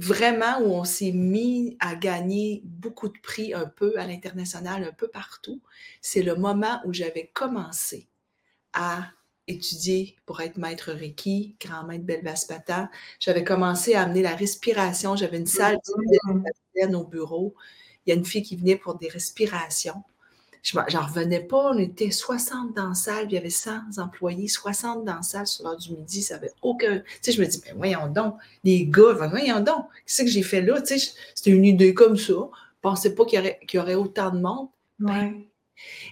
vraiment 0.00 0.60
où 0.60 0.72
on 0.72 0.84
s'est 0.84 1.12
mis 1.12 1.76
à 1.78 1.94
gagner 1.94 2.62
beaucoup 2.64 3.08
de 3.08 3.18
prix 3.22 3.52
un 3.52 3.66
peu 3.66 3.98
à 3.98 4.06
l'international, 4.06 4.82
un 4.82 4.92
peu 4.92 5.08
partout, 5.08 5.60
c'est 6.00 6.22
le 6.22 6.36
moment 6.36 6.80
où 6.86 6.92
j'avais 6.92 7.30
commencé 7.34 8.08
à 8.72 9.10
étudier 9.46 10.16
pour 10.24 10.40
être 10.40 10.56
maître 10.56 10.92
Reiki, 10.92 11.56
grand 11.60 11.84
maître 11.84 12.04
Belvaspata. 12.04 12.90
J'avais 13.18 13.44
commencé 13.44 13.94
à 13.94 14.02
amener 14.02 14.22
la 14.22 14.34
respiration. 14.34 15.16
J'avais 15.16 15.38
une 15.38 15.46
salle 15.46 15.78
mmh. 16.24 16.94
au 16.94 17.04
bureau. 17.04 17.54
Il 18.06 18.10
y 18.10 18.12
a 18.12 18.16
une 18.16 18.24
fille 18.24 18.42
qui 18.42 18.56
venait 18.56 18.76
pour 18.76 18.96
des 18.96 19.08
respirations. 19.08 20.02
Je 20.62 20.76
n'en 20.76 21.06
revenais 21.06 21.40
pas. 21.40 21.72
On 21.72 21.78
était 21.78 22.10
60 22.10 22.74
dans 22.74 22.88
la 22.88 22.94
salle, 22.94 23.26
il 23.26 23.32
y 23.32 23.38
avait 23.38 23.50
100 23.50 23.98
employés, 23.98 24.48
60 24.48 25.04
dans 25.04 25.16
la 25.16 25.22
salle 25.22 25.46
sur 25.46 25.64
l'heure 25.64 25.76
du 25.76 25.92
midi. 25.92 26.22
Ça 26.22 26.34
n'avait 26.34 26.52
aucun. 26.62 26.98
Tu 26.98 27.04
sais, 27.22 27.32
je 27.32 27.40
me 27.40 27.46
dis, 27.46 27.60
mais 27.66 27.72
voyons 27.72 28.08
donc, 28.08 28.36
les 28.64 28.86
gars, 28.86 29.12
voyons 29.12 29.60
donc, 29.60 29.86
qu'est-ce 30.06 30.22
que 30.22 30.28
j'ai 30.28 30.42
fait 30.42 30.62
là? 30.62 30.80
Tu 30.82 30.98
sais, 30.98 31.12
c'était 31.34 31.50
une 31.50 31.64
idée 31.64 31.94
comme 31.94 32.16
ça. 32.16 32.32
Je 32.32 32.38
ne 32.38 32.82
pensais 32.82 33.14
pas 33.14 33.24
qu'il 33.24 33.38
y, 33.38 33.42
aurait, 33.42 33.60
y 33.72 33.78
aurait 33.78 33.94
autant 33.94 34.30
de 34.30 34.40
monde. 34.40 34.68
Ouais. 35.00 35.34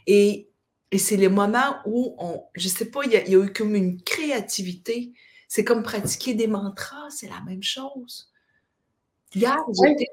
Et 0.07 0.49
et 0.91 0.99
c'est 0.99 1.17
les 1.17 1.29
moments 1.29 1.77
où 1.85 2.15
on, 2.19 2.45
je 2.55 2.69
sais 2.69 2.87
pas, 2.87 3.01
il 3.05 3.13
y, 3.13 3.17
a, 3.17 3.29
eu 3.29 3.53
comme 3.53 3.75
une 3.75 4.01
créativité. 4.03 5.13
C'est 5.47 5.65
comme 5.65 5.83
pratiquer 5.83 6.35
des 6.35 6.47
mantras, 6.47 7.11
c'est 7.11 7.29
la 7.29 7.41
même 7.43 7.63
chose. 7.63 8.31
Hier, 9.35 9.57
j'étais. 9.83 10.07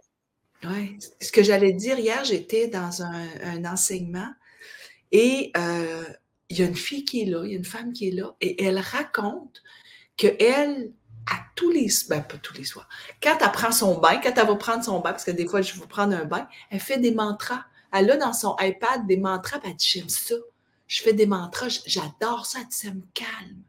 Ouais, 0.67 0.97
ce 1.21 1.32
que 1.32 1.43
j'allais 1.43 1.73
dire, 1.73 1.99
hier, 1.99 2.23
j'étais 2.23 2.67
dans 2.67 3.01
un, 3.04 3.65
enseignement 3.65 4.30
et 5.12 5.51
euh, 5.58 6.04
il 6.49 6.60
y 6.60 6.63
a 6.63 6.65
une 6.65 6.75
fille 6.75 7.06
qui 7.06 7.21
est 7.21 7.25
là, 7.25 7.43
il 7.45 7.51
y 7.51 7.54
a 7.54 7.58
une 7.58 7.65
femme 7.65 7.93
qui 7.93 8.08
est 8.08 8.12
là, 8.12 8.36
et 8.41 8.63
elle 8.63 8.80
raconte 8.80 9.62
qu'elle, 10.17 10.91
à 11.32 11.38
tous 11.56 11.71
les 11.71 11.89
ben 12.10 12.21
pas 12.21 12.38
tous 12.38 12.54
les 12.56 12.63
soirs, 12.63 12.89
quand 13.21 13.38
elle 13.41 13.51
prend 13.51 13.71
son 13.71 13.99
bain, 13.99 14.19
quand 14.21 14.34
elle 14.36 14.47
va 14.47 14.56
prendre 14.56 14.84
son 14.84 14.99
bain, 14.99 15.12
parce 15.12 15.25
que 15.25 15.32
des 15.32 15.47
fois 15.47 15.62
je 15.62 15.80
vais 15.80 15.88
prendre 15.88 16.15
un 16.15 16.25
bain, 16.25 16.47
elle 16.69 16.80
fait 16.80 16.99
des 16.99 17.12
mantras. 17.12 17.65
Elle 17.93 18.12
a 18.12 18.17
dans 18.17 18.34
son 18.34 18.56
iPad 18.60 19.08
des 19.08 19.17
mantras, 19.17 19.60
puis 19.60 19.69
elle 19.69 19.78
dit 19.78 19.88
J'aime 19.88 20.10
ça 20.10 20.36
je 20.88 21.01
fais 21.01 21.13
des 21.13 21.25
mantras, 21.25 21.67
j'adore 21.86 22.45
ça, 22.45 22.60
ça 22.69 22.91
me 22.91 23.01
calme. 23.13 23.63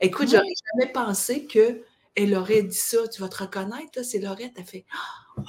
Écoute, 0.00 0.28
je 0.28 0.36
j'aurais 0.36 0.54
jamais 0.74 0.92
pensé 0.92 1.46
qu'elle 1.46 2.34
aurait 2.34 2.64
dit 2.64 2.76
ça. 2.76 3.06
Tu 3.08 3.20
vas 3.20 3.28
te 3.28 3.42
reconnaître, 3.42 4.02
c'est 4.02 4.18
Laurette, 4.18 4.52
elle 4.56 4.64
fait 4.64 4.84
ah, 4.92 5.40
Ouais, 5.40 5.44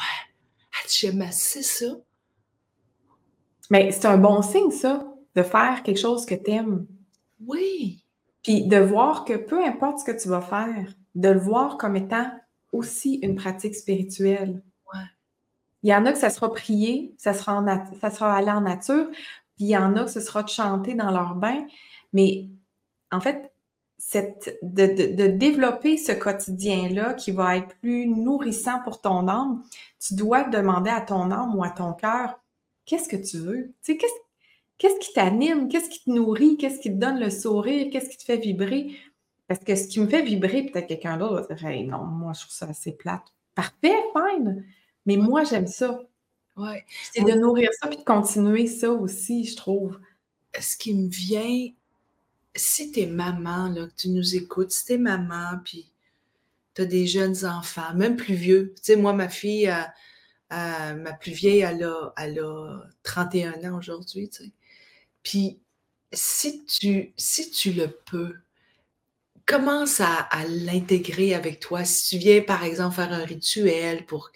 dit 0.87 0.97
J'aime 0.99 1.21
assez 1.21 1.63
ça. 1.63 1.95
Mais 3.69 3.91
c'est 3.91 4.05
un 4.05 4.17
bon 4.17 4.41
signe, 4.41 4.71
ça, 4.71 5.05
de 5.35 5.43
faire 5.43 5.83
quelque 5.83 5.99
chose 5.99 6.25
que 6.25 6.35
tu 6.35 6.51
aimes. 6.51 6.85
Oui. 7.45 8.03
Puis 8.43 8.65
de 8.65 8.77
voir 8.77 9.25
que 9.25 9.33
peu 9.33 9.63
importe 9.65 9.99
ce 9.99 10.05
que 10.05 10.21
tu 10.21 10.27
vas 10.27 10.41
faire, 10.41 10.93
de 11.15 11.29
le 11.29 11.39
voir 11.39 11.77
comme 11.77 11.95
étant 11.95 12.29
aussi 12.71 13.15
une 13.15 13.35
pratique 13.35 13.75
spirituelle. 13.75 14.61
Ouais. 14.93 14.99
Il 15.83 15.89
y 15.89 15.95
en 15.95 16.05
a 16.05 16.11
que 16.11 16.17
ça 16.17 16.29
sera 16.29 16.51
prier, 16.51 17.13
ça 17.17 17.33
sera, 17.33 17.63
ça 18.01 18.09
sera 18.09 18.35
aller 18.35 18.51
en 18.51 18.61
nature. 18.61 19.09
Puis 19.55 19.65
il 19.65 19.69
y 19.69 19.77
en 19.77 19.95
a, 19.95 20.07
ce 20.07 20.19
sera 20.19 20.43
de 20.43 20.49
chanter 20.49 20.95
dans 20.95 21.11
leur 21.11 21.35
bain. 21.35 21.65
Mais 22.11 22.49
en 23.11 23.21
fait, 23.21 23.52
cette, 23.97 24.57
de, 24.61 25.27
développer 25.27 25.97
ce 25.97 26.11
quotidien-là 26.11 27.13
qui 27.13 27.31
va 27.31 27.57
être 27.57 27.75
plus 27.79 28.07
nourrissant 28.07 28.79
pour 28.83 29.01
ton 29.01 29.27
âme, 29.27 29.63
tu 29.99 30.15
dois 30.15 30.43
demander 30.43 30.89
à 30.89 31.01
ton 31.01 31.31
âme 31.31 31.55
ou 31.55 31.63
à 31.63 31.69
ton 31.69 31.93
cœur, 31.93 32.39
qu'est-ce 32.85 33.07
que 33.07 33.15
tu 33.15 33.37
veux? 33.37 33.73
Tu 33.83 33.93
sais, 33.93 33.97
qu'est-ce, 33.97 34.13
qu'est-ce 34.77 34.99
qui 34.99 35.13
t'anime? 35.13 35.69
Qu'est-ce 35.69 35.89
qui 35.89 36.03
te 36.03 36.09
nourrit? 36.09 36.57
Qu'est-ce 36.57 36.79
qui 36.79 36.89
te 36.89 36.97
donne 36.97 37.19
le 37.19 37.29
sourire? 37.29 37.89
Qu'est-ce 37.91 38.09
qui 38.09 38.17
te 38.17 38.23
fait 38.23 38.37
vibrer? 38.37 38.95
Parce 39.47 39.63
que 39.63 39.75
ce 39.75 39.87
qui 39.87 39.99
me 39.99 40.07
fait 40.07 40.21
vibrer, 40.21 40.63
peut-être 40.63 40.87
quelqu'un 40.87 41.17
d'autre 41.17 41.47
va 41.49 41.55
dire 41.55 41.87
non, 41.87 42.03
moi, 42.05 42.33
je 42.33 42.41
trouve 42.41 42.53
ça 42.53 42.65
assez 42.67 42.93
plate. 42.93 43.23
Parfait, 43.55 43.95
fine. 44.13 44.65
Mais 45.05 45.17
moi, 45.17 45.43
j'aime 45.43 45.67
ça. 45.67 45.99
Ouais. 46.55 46.85
C'est 47.11 47.23
de 47.23 47.33
nourrir 47.33 47.69
ça 47.73 47.87
puis 47.87 47.97
de 47.97 48.03
continuer 48.03 48.67
ça 48.67 48.91
aussi, 48.91 49.45
je 49.45 49.55
trouve. 49.55 49.99
Ce 50.59 50.77
qui 50.77 50.93
me 50.93 51.09
vient, 51.09 51.69
si 52.55 52.91
t'es 52.91 53.07
maman, 53.07 53.69
là, 53.69 53.87
que 53.87 53.95
tu 53.95 54.09
nous 54.09 54.35
écoutes, 54.35 54.71
si 54.71 54.85
t'es 54.85 54.97
maman, 54.97 55.59
puis 55.63 55.91
t'as 56.73 56.85
des 56.85 57.07
jeunes 57.07 57.45
enfants, 57.45 57.93
même 57.95 58.15
plus 58.15 58.35
vieux. 58.35 58.73
Tu 58.77 58.83
sais, 58.83 58.95
moi, 58.95 59.13
ma 59.13 59.29
fille, 59.29 59.73
ma 60.49 61.13
plus 61.19 61.31
vieille, 61.31 61.61
elle 61.61 61.83
a, 61.83 62.13
elle 62.17 62.39
a 62.39 62.83
31 63.03 63.71
ans 63.71 63.77
aujourd'hui, 63.77 64.29
tu 64.29 64.43
sais. 64.45 64.51
Puis, 65.23 65.59
si 66.11 66.65
tu, 66.65 67.13
si 67.17 67.49
tu 67.51 67.73
le 67.73 67.87
peux, 67.87 68.35
commence 69.45 69.99
à, 69.99 70.27
l'intégrer 70.47 71.33
avec 71.33 71.59
toi. 71.59 71.83
Si 71.85 72.09
tu 72.09 72.17
viens, 72.17 72.41
par 72.41 72.63
exemple, 72.63 72.95
faire 72.95 73.11
un 73.11 73.25
rituel 73.25 74.05
pour 74.05 74.31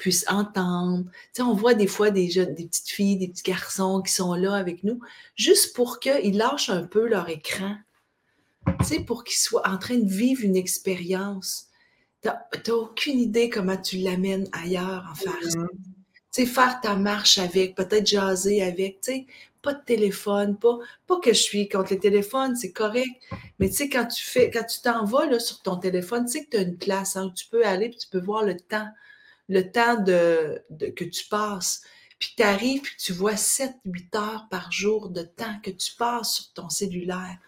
puissent 0.00 0.24
entendre. 0.28 1.04
Tu 1.04 1.10
sais, 1.34 1.42
on 1.42 1.52
voit 1.52 1.74
des 1.74 1.86
fois 1.86 2.10
des 2.10 2.30
jeunes, 2.30 2.54
des 2.54 2.64
petites 2.64 2.88
filles, 2.88 3.18
des 3.18 3.28
petits 3.28 3.42
garçons 3.42 4.00
qui 4.00 4.14
sont 4.14 4.32
là 4.32 4.54
avec 4.54 4.82
nous, 4.82 4.98
juste 5.36 5.76
pour 5.76 6.00
qu'ils 6.00 6.38
lâchent 6.38 6.70
un 6.70 6.84
peu 6.84 7.06
leur 7.06 7.28
écran. 7.28 7.76
Tu 8.80 8.86
sais, 8.86 9.00
pour 9.00 9.24
qu'ils 9.24 9.36
soient 9.36 9.68
en 9.68 9.76
train 9.76 9.98
de 9.98 10.08
vivre 10.08 10.42
une 10.42 10.56
expérience. 10.56 11.66
Tu 12.22 12.28
n'as 12.28 12.74
aucune 12.74 13.18
idée 13.18 13.50
comment 13.50 13.76
tu 13.76 13.98
l'amènes 13.98 14.48
ailleurs 14.52 15.06
en 15.10 15.14
faire. 15.14 15.38
Mm-hmm. 15.38 15.68
Tu 15.68 15.76
sais, 16.30 16.46
faire 16.46 16.80
ta 16.80 16.96
marche 16.96 17.36
avec, 17.36 17.74
peut-être 17.74 18.06
jaser 18.06 18.62
avec, 18.62 19.02
tu 19.02 19.12
sais, 19.12 19.26
pas 19.60 19.74
de 19.74 19.84
téléphone, 19.84 20.56
pas, 20.56 20.78
pas 21.06 21.20
que 21.20 21.34
je 21.34 21.42
suis 21.42 21.68
contre 21.68 21.92
les 21.92 21.98
téléphones, 21.98 22.56
c'est 22.56 22.72
correct. 22.72 23.10
Mais 23.58 23.68
tu 23.68 23.76
sais, 23.76 23.88
quand 23.90 24.06
tu 24.06 24.24
fais, 24.24 24.50
quand 24.50 24.64
tu 24.64 24.80
t'en 24.80 25.04
vas 25.04 25.26
là, 25.26 25.38
sur 25.38 25.60
ton 25.60 25.76
téléphone, 25.76 26.24
tu 26.24 26.32
sais 26.32 26.44
que 26.46 26.50
tu 26.50 26.56
as 26.56 26.62
une 26.62 26.78
place 26.78 27.16
hein, 27.16 27.26
où 27.26 27.32
tu 27.32 27.46
peux 27.48 27.66
aller, 27.66 27.90
puis 27.90 27.98
tu 27.98 28.08
peux 28.08 28.20
voir 28.20 28.44
le 28.44 28.56
temps, 28.56 28.88
le 29.50 29.70
temps 29.70 29.96
de, 29.96 30.64
que 30.96 31.04
tu 31.04 31.26
passes. 31.28 31.82
Puis 32.18 32.34
tu 32.36 32.42
arrives, 32.42 32.80
puis 32.82 32.96
tu 32.98 33.12
vois 33.12 33.34
7-8 33.34 34.16
heures 34.16 34.46
par 34.50 34.72
jour 34.72 35.10
de 35.10 35.22
temps 35.22 35.58
que 35.62 35.70
tu 35.70 35.94
passes 35.96 36.34
sur 36.34 36.52
ton 36.52 36.68
cellulaire. 36.70 37.38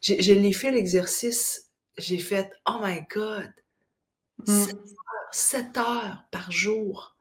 Je, 0.00 0.32
l'ai 0.32 0.52
fait 0.52 0.70
l'exercice, 0.70 1.70
j'ai 1.98 2.18
fait, 2.18 2.52
oh 2.68 2.78
my 2.80 3.00
God, 3.12 3.52
7 4.46 4.74
mm. 4.74 4.78
heures, 4.78 5.28
7 5.32 5.76
heures 5.78 6.24
par 6.30 6.52
jour 6.52 7.16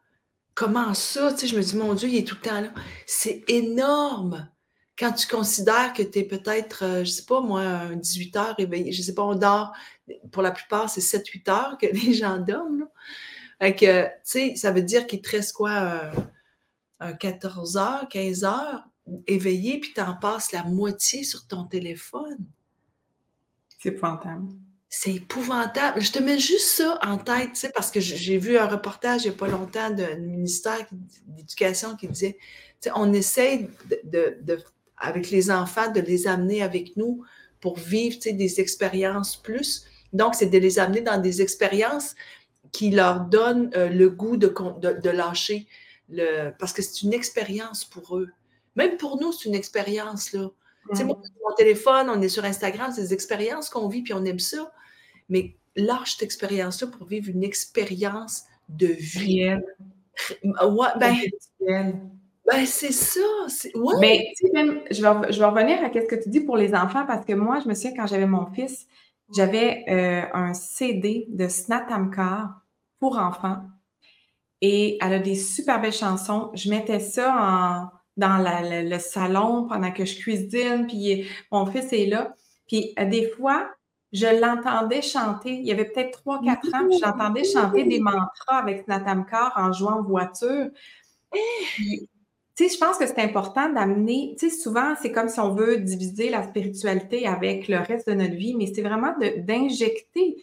Comment 0.55 0.93
ça? 0.93 1.34
Tu 1.34 1.39
sais, 1.39 1.47
je 1.47 1.58
me 1.58 1.62
dis, 1.62 1.75
mon 1.75 1.93
Dieu, 1.93 2.08
il 2.08 2.15
est 2.15 2.25
tout 2.25 2.36
le 2.36 2.49
temps 2.49 2.62
là. 2.62 2.69
C'est 3.05 3.43
énorme 3.49 4.49
quand 4.97 5.12
tu 5.12 5.27
considères 5.27 5.91
que 5.93 6.01
tu 6.01 6.19
es 6.19 6.23
peut-être, 6.23 6.86
euh, 6.86 7.03
je 7.03 7.10
sais 7.12 7.25
pas 7.25 7.41
moi, 7.41 7.93
18 7.93 8.36
heures 8.38 8.55
réveillé. 8.55 8.93
Je 8.93 9.01
sais 9.01 9.13
pas, 9.13 9.23
on 9.23 9.36
dort, 9.36 9.73
pour 10.31 10.41
la 10.41 10.51
plupart, 10.51 10.89
c'est 10.89 11.01
7-8 11.01 11.51
heures 11.51 11.77
que 11.77 11.88
les 11.93 12.13
gens 12.13 12.38
dorment. 12.38 12.79
Là. 12.79 12.91
Tu 13.60 13.86
sais, 14.24 14.56
ça 14.56 14.72
veut 14.72 14.82
dire 14.82 15.08
qu'il 15.08 15.22
te 15.22 15.30
reste 15.30 15.54
quoi, 15.54 16.12
un 17.00 17.13
14 17.13 17.78
heures, 17.78 18.08
15 18.10 18.44
heures 18.44 18.84
éveillé, 19.28 19.80
puis 19.80 19.94
tu 19.94 20.02
en 20.02 20.15
passes 20.15 20.52
la 20.52 20.63
moitié 20.63 21.24
sur 21.24 21.48
ton 21.48 21.65
téléphone? 21.65 22.38
C'est 23.78 23.89
épouvantable. 23.89 24.48
C'est 24.89 25.13
épouvantable. 25.13 26.02
Je 26.02 26.12
te 26.12 26.20
mets 26.20 26.39
juste 26.39 26.70
ça 26.70 26.98
en 27.04 27.18
tête, 27.18 27.50
tu 27.50 27.60
sais, 27.60 27.70
parce 27.70 27.91
que 27.91 28.00
j'ai 28.00 28.38
vu 28.38 28.58
un 28.58 28.68
reportage 28.68 29.26
il 29.26 29.30
n'y 29.30 29.36
a 29.36 29.38
pas 29.38 29.48
longtemps 29.48 29.89
d'un 29.89 30.15
ministère 30.15 30.88
d'éducation 31.28 31.96
qui 31.96 32.08
disait, 32.08 32.38
tu 32.82 32.89
sais, 32.89 32.91
on 32.96 33.12
essaie 33.13 33.70
de, 34.04 34.63
avec 34.98 35.30
les 35.30 35.52
enfants 35.52 35.91
de 35.91 36.00
les 36.00 36.28
amener 36.28 36.63
avec 36.63 36.96
nous 36.98 37.24
pour 37.60 37.78
vivre, 37.78 38.15
tu 38.15 38.30
sais, 38.30 38.34
des 38.34 38.60
expériences 38.62 39.36
plus. 39.36 39.86
Donc, 40.13 40.34
c'est 40.34 40.46
de 40.46 40.58
les 40.58 40.80
amener 40.80 41.02
dans 41.02 41.20
des 41.20 41.41
expériences 41.41 42.15
qui 42.71 42.91
leur 42.91 43.21
donnent 43.21 43.71
euh, 43.75 43.89
le 43.89 44.10
goût 44.10 44.38
de, 44.38 44.47
de, 44.47 45.10
lâcher, 45.10 45.67
le, 46.10 46.51
parce 46.58 46.73
que 46.73 46.82
c'est 46.82 47.04
une 47.04 47.13
expérience 47.13 47.86
pour 47.86 48.17
eux. 48.17 48.30
Même 48.75 48.97
pour 48.97 49.19
nous, 49.21 49.32
c'est 49.32 49.49
une 49.49 49.56
expérience, 49.56 50.34
là. 50.34 50.49
Tu 50.89 50.97
sais, 50.97 51.04
moi, 51.04 51.19
mon 51.43 51.56
téléphone, 51.56 52.12
on 52.12 52.21
est 52.21 52.30
sur 52.30 52.45
Instagram, 52.45 52.91
c'est 52.93 53.01
des 53.01 53.13
expériences 53.13 53.71
qu'on 53.71 53.88
vit, 53.88 54.04
puis 54.04 54.13
on 54.13 54.23
aime 54.23 54.39
ça 54.39 54.71
mais 55.30 55.56
lâche 55.75 56.13
cette 56.13 56.23
expérience-là 56.23 56.88
pour 56.88 57.08
vivre 57.08 57.30
une 57.30 57.43
expérience 57.43 58.43
de 58.69 58.88
vie. 58.88 59.56
Ouais, 60.43 60.88
ben, 60.99 61.15
ben 61.60 62.65
c'est 62.65 62.91
ça. 62.91 63.19
Ouais. 63.73 63.95
Mais 63.99 64.34
même, 64.54 64.82
je 64.91 65.01
vais, 65.01 65.32
je 65.32 65.39
vais 65.39 65.45
revenir 65.45 65.84
à 65.84 65.91
ce 65.91 66.08
que 66.08 66.23
tu 66.23 66.30
dis 66.30 66.41
pour 66.41 66.58
les 66.58 66.73
enfants 66.73 67.06
parce 67.06 67.25
que 67.25 67.34
moi, 67.34 67.60
je 67.62 67.67
me 67.67 67.73
souviens 67.73 67.93
quand 67.95 68.08
j'avais 68.08 68.28
mon 68.28 68.45
fils, 68.54 68.88
j'avais 69.33 69.83
euh, 69.89 70.25
un 70.33 70.53
CD 70.53 71.25
de 71.29 71.47
Snatamkar 71.47 72.61
pour 72.99 73.17
enfants 73.17 73.63
et 74.61 74.97
elle 75.01 75.13
a 75.13 75.19
des 75.19 75.35
super 75.35 75.81
belles 75.81 75.93
chansons. 75.93 76.51
Je 76.53 76.69
mettais 76.69 76.99
ça 76.99 77.91
dans 78.17 78.43
le 78.43 78.99
salon 78.99 79.67
pendant 79.67 79.91
que 79.91 80.05
je 80.05 80.17
cuisine, 80.17 80.88
puis 80.88 81.27
mon 81.51 81.65
fils 81.65 81.91
est 81.91 82.05
là. 82.05 82.33
Puis 82.67 82.93
euh, 82.99 83.05
des 83.05 83.29
fois, 83.29 83.69
je 84.11 84.27
l'entendais 84.39 85.01
chanter. 85.01 85.53
Il 85.53 85.65
y 85.65 85.71
avait 85.71 85.85
peut-être 85.85 86.23
3-4 86.25 86.75
ans, 86.75 86.88
puis 86.89 86.99
j'entendais 86.99 87.43
chanter 87.43 87.83
des 87.83 87.99
mantras 87.99 88.57
avec 88.57 88.88
Natamkar 88.88 89.53
en 89.55 89.73
jouant 89.73 89.99
en 89.99 90.03
voiture. 90.03 90.69
Tu 92.56 92.68
sais, 92.68 92.74
je 92.74 92.80
pense 92.80 92.98
que 92.98 93.06
c'est 93.06 93.20
important 93.20 93.70
d'amener, 93.70 94.36
tu 94.39 94.50
sais, 94.50 94.56
souvent, 94.56 94.94
c'est 95.02 95.12
comme 95.12 95.28
si 95.28 95.39
on 95.39 95.54
veut 95.54 95.78
diviser 95.78 96.30
la 96.30 96.44
spiritualité 96.44 97.28
avec 97.28 97.68
le 97.68 97.80
reste 97.80 98.10
de 98.10 98.13
notre 98.13 98.36
vie, 98.36 98.56
mais 98.56 98.72
c'est 98.74 98.82
vraiment 98.82 99.13
d'injecter 99.38 100.38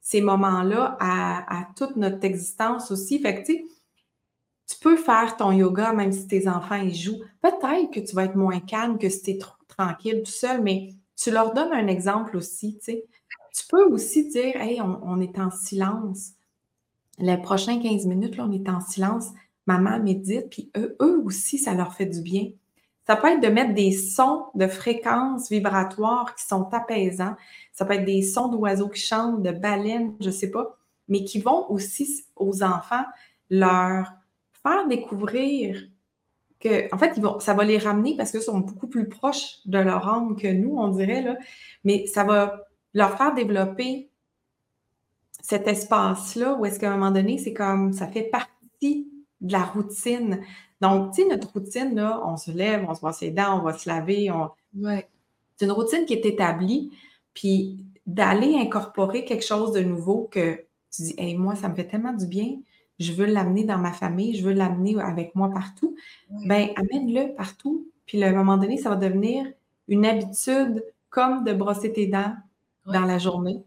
ces 0.00 0.20
moments-là 0.20 0.96
à, 0.98 1.68
toute 1.76 1.96
notre 1.96 2.24
existence 2.24 2.90
aussi. 2.90 3.18
Fait 3.18 3.42
que, 3.42 3.52
tu 3.52 4.78
peux 4.80 4.96
faire 4.96 5.36
ton 5.36 5.52
yoga 5.52 5.92
même 5.92 6.12
si 6.12 6.26
tes 6.26 6.48
enfants 6.48 6.82
y 6.82 6.94
jouent. 6.94 7.20
Peut-être 7.42 7.90
que 7.90 8.00
tu 8.00 8.14
vas 8.14 8.24
être 8.24 8.36
moins 8.36 8.60
calme 8.60 8.98
que 8.98 9.10
si 9.10 9.22
tu 9.22 9.30
es 9.32 9.38
tranquille 9.68 10.22
tout 10.24 10.32
seul, 10.32 10.62
mais 10.62 10.94
tu 11.16 11.30
leur 11.30 11.52
donnes 11.52 11.72
un 11.72 11.86
exemple 11.86 12.36
aussi, 12.36 12.78
tu 12.78 12.84
sais. 12.84 13.04
Tu 13.54 13.66
peux 13.68 13.84
aussi 13.84 14.28
dire, 14.28 14.56
hey, 14.56 14.80
on, 14.80 15.20
est 15.20 15.38
en 15.38 15.50
silence. 15.50 16.32
Les 17.18 17.36
prochains 17.36 17.80
15 17.80 18.06
minutes, 18.06 18.38
là, 18.38 18.46
on 18.48 18.52
est 18.52 18.68
en 18.68 18.80
silence. 18.80 19.28
Maman 19.66 20.00
médite, 20.00 20.50
puis 20.50 20.70
eux, 20.76 20.96
eux 21.00 21.22
aussi, 21.24 21.58
ça 21.58 21.74
leur 21.74 21.94
fait 21.94 22.06
du 22.06 22.20
bien. 22.20 22.50
Ça 23.06 23.16
peut 23.16 23.28
être 23.28 23.42
de 23.42 23.48
mettre 23.48 23.74
des 23.74 23.92
sons 23.92 24.46
de 24.54 24.66
fréquences 24.66 25.50
vibratoires 25.50 26.34
qui 26.34 26.44
sont 26.44 26.68
apaisants. 26.72 27.34
Ça 27.72 27.84
peut 27.84 27.94
être 27.94 28.04
des 28.04 28.22
sons 28.22 28.48
d'oiseaux 28.48 28.88
qui 28.88 29.00
chantent, 29.00 29.42
de 29.42 29.50
baleines, 29.50 30.14
je 30.20 30.26
ne 30.26 30.32
sais 30.32 30.50
pas, 30.50 30.78
mais 31.08 31.24
qui 31.24 31.40
vont 31.40 31.70
aussi 31.70 32.24
aux 32.36 32.62
enfants 32.62 33.04
leur 33.50 34.12
faire 34.62 34.86
découvrir 34.88 35.88
en 36.92 36.98
fait, 36.98 37.20
ça 37.40 37.54
va 37.54 37.64
les 37.64 37.78
ramener 37.78 38.16
parce 38.16 38.30
qu'ils 38.30 38.42
sont 38.42 38.58
beaucoup 38.58 38.86
plus 38.86 39.08
proches 39.08 39.58
de 39.64 39.78
leur 39.78 40.08
âme 40.08 40.36
que 40.36 40.48
nous, 40.48 40.76
on 40.76 40.88
dirait, 40.88 41.22
là. 41.22 41.36
mais 41.84 42.06
ça 42.06 42.24
va 42.24 42.66
leur 42.94 43.16
faire 43.16 43.34
développer 43.34 44.10
cet 45.40 45.66
espace-là 45.66 46.54
où 46.54 46.64
est-ce 46.64 46.78
qu'à 46.78 46.92
un 46.92 46.96
moment 46.96 47.10
donné, 47.10 47.38
c'est 47.38 47.52
comme 47.52 47.92
ça 47.92 48.06
fait 48.06 48.22
partie 48.22 49.10
de 49.42 49.52
la 49.52 49.62
routine. 49.62 50.40
Donc, 50.80 51.12
tu 51.14 51.22
sais, 51.22 51.28
notre 51.28 51.52
routine, 51.52 51.94
là, 51.94 52.22
on 52.24 52.36
se 52.36 52.50
lève, 52.50 52.86
on 52.88 52.94
se 52.94 53.00
brosse 53.00 53.20
les 53.20 53.30
dents, 53.30 53.60
on 53.60 53.62
va 53.62 53.74
se 53.74 53.88
laver. 53.88 54.30
On... 54.30 54.50
C'est 54.82 55.66
une 55.66 55.72
routine 55.72 56.06
qui 56.06 56.14
est 56.14 56.24
établie. 56.24 56.90
Puis 57.34 57.78
d'aller 58.06 58.56
incorporer 58.56 59.24
quelque 59.24 59.44
chose 59.44 59.72
de 59.72 59.80
nouveau 59.80 60.28
que 60.30 60.56
tu 60.90 61.02
dis, 61.02 61.14
hey, 61.18 61.36
moi, 61.36 61.54
ça 61.54 61.68
me 61.68 61.74
fait 61.74 61.86
tellement 61.86 62.12
du 62.12 62.26
bien 62.26 62.56
je 63.02 63.12
veux 63.12 63.26
l'amener 63.26 63.64
dans 63.64 63.78
ma 63.78 63.92
famille, 63.92 64.34
je 64.34 64.44
veux 64.44 64.52
l'amener 64.52 64.98
avec 65.00 65.34
moi 65.34 65.50
partout, 65.50 65.96
ben 66.30 66.68
amène-le 66.76 67.34
partout. 67.34 67.86
Puis 68.06 68.22
à 68.22 68.28
un 68.28 68.32
moment 68.32 68.56
donné, 68.56 68.78
ça 68.78 68.90
va 68.90 68.96
devenir 68.96 69.46
une 69.88 70.06
habitude 70.06 70.84
comme 71.10 71.44
de 71.44 71.52
brosser 71.52 71.92
tes 71.92 72.06
dents 72.06 72.34
dans 72.86 73.04
la 73.04 73.18
journée. 73.18 73.62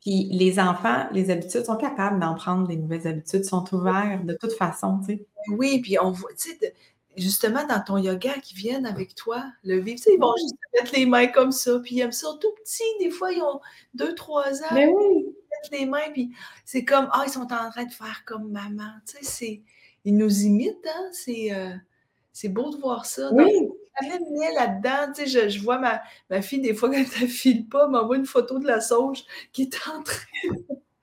Puis 0.00 0.28
les 0.32 0.58
enfants, 0.58 1.06
les 1.12 1.30
habitudes 1.30 1.64
sont 1.64 1.76
capables 1.76 2.18
d'en 2.20 2.34
prendre 2.34 2.66
des 2.66 2.76
nouvelles 2.76 3.06
habitudes, 3.06 3.44
sont 3.44 3.64
ouverts 3.74 4.22
de 4.24 4.34
toute 4.34 4.52
façon, 4.52 5.00
tu 5.00 5.16
sais. 5.16 5.26
Oui, 5.48 5.80
puis 5.80 5.98
on 6.00 6.10
voit, 6.10 6.30
tu 6.38 6.50
sais, 6.50 6.74
justement 7.16 7.66
dans 7.66 7.82
ton 7.82 7.98
yoga 7.98 8.34
qui 8.42 8.54
viennent 8.54 8.86
avec 8.86 9.14
toi, 9.14 9.44
le 9.64 9.78
vivre, 9.78 9.98
tu 9.98 10.04
sais, 10.04 10.14
ils 10.14 10.20
vont 10.20 10.34
juste 10.36 10.54
mettre 10.74 10.94
les 10.94 11.06
mains 11.06 11.26
comme 11.26 11.52
ça, 11.52 11.78
puis 11.80 11.96
ils 11.96 12.00
aiment 12.00 12.12
ça 12.12 12.28
tout 12.40 12.52
petit, 12.62 12.84
des 12.98 13.10
fois 13.10 13.32
ils 13.32 13.42
ont 13.42 13.60
deux, 13.94 14.14
trois 14.14 14.62
ans. 14.62 14.74
Mais 14.74 14.86
ben 14.86 14.94
oui 14.94 15.34
les 15.72 15.86
mains, 15.86 16.10
puis 16.12 16.30
c'est 16.64 16.84
comme, 16.84 17.08
ah, 17.12 17.24
ils 17.26 17.30
sont 17.30 17.40
en 17.52 17.70
train 17.70 17.84
de 17.84 17.92
faire 17.92 18.22
comme 18.26 18.50
maman. 18.50 18.90
Tu 19.06 19.16
sais, 19.16 19.22
c'est, 19.22 19.62
ils 20.04 20.16
nous 20.16 20.42
imitent, 20.42 20.86
hein? 20.86 21.08
C'est, 21.12 21.52
euh, 21.52 21.74
c'est 22.32 22.48
beau 22.48 22.70
de 22.70 22.80
voir 22.80 23.06
ça. 23.06 23.30
Oui. 23.32 23.68
Là-dedans, 24.00 25.12
tu 25.14 25.28
sais, 25.28 25.50
je, 25.50 25.60
vois 25.60 25.78
ma, 25.78 26.00
ma, 26.30 26.42
fille, 26.42 26.60
des 26.60 26.74
fois, 26.74 26.90
quand 26.90 26.96
elle 26.96 27.22
ne 27.22 27.26
file 27.26 27.68
pas, 27.68 27.86
m'envoie 27.86 28.16
une 28.16 28.26
photo 28.26 28.58
de 28.58 28.66
la 28.66 28.80
sauge 28.80 29.24
qui 29.52 29.62
est 29.62 29.76
en 29.88 30.02
train, 30.02 30.26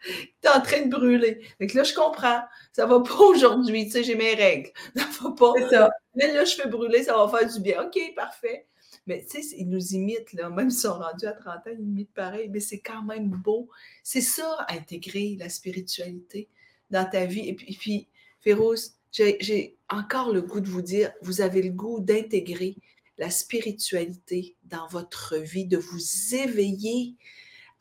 qui 0.03 0.31
est 0.43 0.49
en 0.49 0.61
train 0.61 0.81
de 0.81 0.89
brûler. 0.89 1.41
Donc 1.59 1.73
là, 1.73 1.83
je 1.83 1.93
comprends. 1.93 2.41
Ça 2.71 2.85
ne 2.85 2.89
va 2.89 2.99
pas 3.01 3.19
aujourd'hui, 3.19 3.85
tu 3.85 3.91
sais, 3.91 4.03
j'ai 4.03 4.15
mes 4.15 4.33
règles. 4.33 4.71
Ça 4.95 5.05
va 5.21 5.31
pas. 5.31 5.53
Ça. 5.69 5.89
Mais 6.15 6.31
là, 6.33 6.45
je 6.45 6.55
fais 6.55 6.67
brûler, 6.67 7.03
ça 7.03 7.15
va 7.15 7.37
faire 7.37 7.51
du 7.51 7.59
bien. 7.61 7.83
OK, 7.83 7.99
parfait. 8.15 8.67
Mais 9.05 9.23
tu 9.23 9.41
sais, 9.41 9.55
ils 9.57 9.69
nous 9.69 9.93
imitent, 9.93 10.33
là. 10.33 10.49
même 10.49 10.69
s'ils 10.69 10.81
sont 10.81 10.99
rendus 10.99 11.27
à 11.27 11.31
30 11.31 11.55
ans, 11.55 11.71
ils 11.71 11.79
imitent 11.79 12.13
pareil, 12.13 12.49
mais 12.49 12.59
c'est 12.59 12.79
quand 12.79 13.03
même 13.03 13.29
beau. 13.29 13.69
C'est 14.03 14.21
ça, 14.21 14.65
intégrer 14.69 15.37
la 15.39 15.49
spiritualité 15.49 16.49
dans 16.89 17.07
ta 17.09 17.25
vie. 17.25 17.47
Et 17.47 17.53
puis, 17.53 17.73
et 17.73 17.77
puis 17.77 18.07
Féroce, 18.41 18.95
j'ai 19.11 19.76
encore 19.89 20.31
le 20.31 20.41
goût 20.41 20.59
de 20.59 20.69
vous 20.69 20.81
dire, 20.81 21.11
vous 21.21 21.41
avez 21.41 21.61
le 21.61 21.71
goût 21.71 21.99
d'intégrer 21.99 22.77
la 23.17 23.29
spiritualité 23.29 24.55
dans 24.65 24.87
votre 24.87 25.37
vie, 25.37 25.65
de 25.65 25.77
vous 25.77 26.35
éveiller 26.35 27.15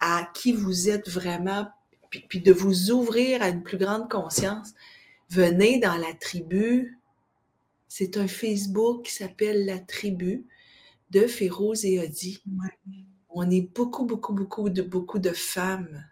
à 0.01 0.31
qui 0.35 0.53
vous 0.53 0.88
êtes 0.88 1.09
vraiment, 1.09 1.69
puis, 2.29 2.40
de 2.40 2.53
vous 2.53 2.90
ouvrir 2.90 3.42
à 3.42 3.49
une 3.49 3.62
plus 3.62 3.79
grande 3.79 4.09
conscience. 4.11 4.73
Venez 5.31 5.79
dans 5.79 5.97
la 5.97 6.14
tribu. 6.14 6.99
C'est 7.88 8.16
un 8.16 8.29
Facebook 8.29 9.07
qui 9.07 9.12
s'appelle 9.12 9.66
La 9.66 9.79
Tribu 9.79 10.47
de 11.11 11.27
Féroze 11.27 11.85
et 11.85 12.01
Odi. 12.01 12.42
On 13.29 13.51
est 13.51 13.62
beaucoup, 13.75 14.07
beaucoup, 14.07 14.33
beaucoup 14.33 14.71
de, 14.71 14.83
beaucoup 14.83 15.19
de 15.19 15.33
femmes. 15.33 16.05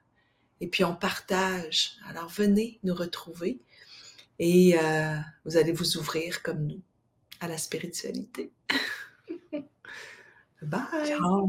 Et 0.61 0.68
puis 0.68 0.85
on 0.85 0.94
partage. 0.94 1.96
Alors 2.09 2.28
venez 2.28 2.80
nous 2.83 2.94
retrouver 2.94 3.61
et 4.38 4.79
euh, 4.79 5.16
vous 5.44 5.57
allez 5.57 5.73
vous 5.73 5.97
ouvrir 5.97 6.42
comme 6.42 6.66
nous 6.66 6.83
à 7.40 7.49
la 7.49 7.59
spiritualité. 7.59 8.53
Bye. 10.62 11.07
Ciao. 11.07 11.49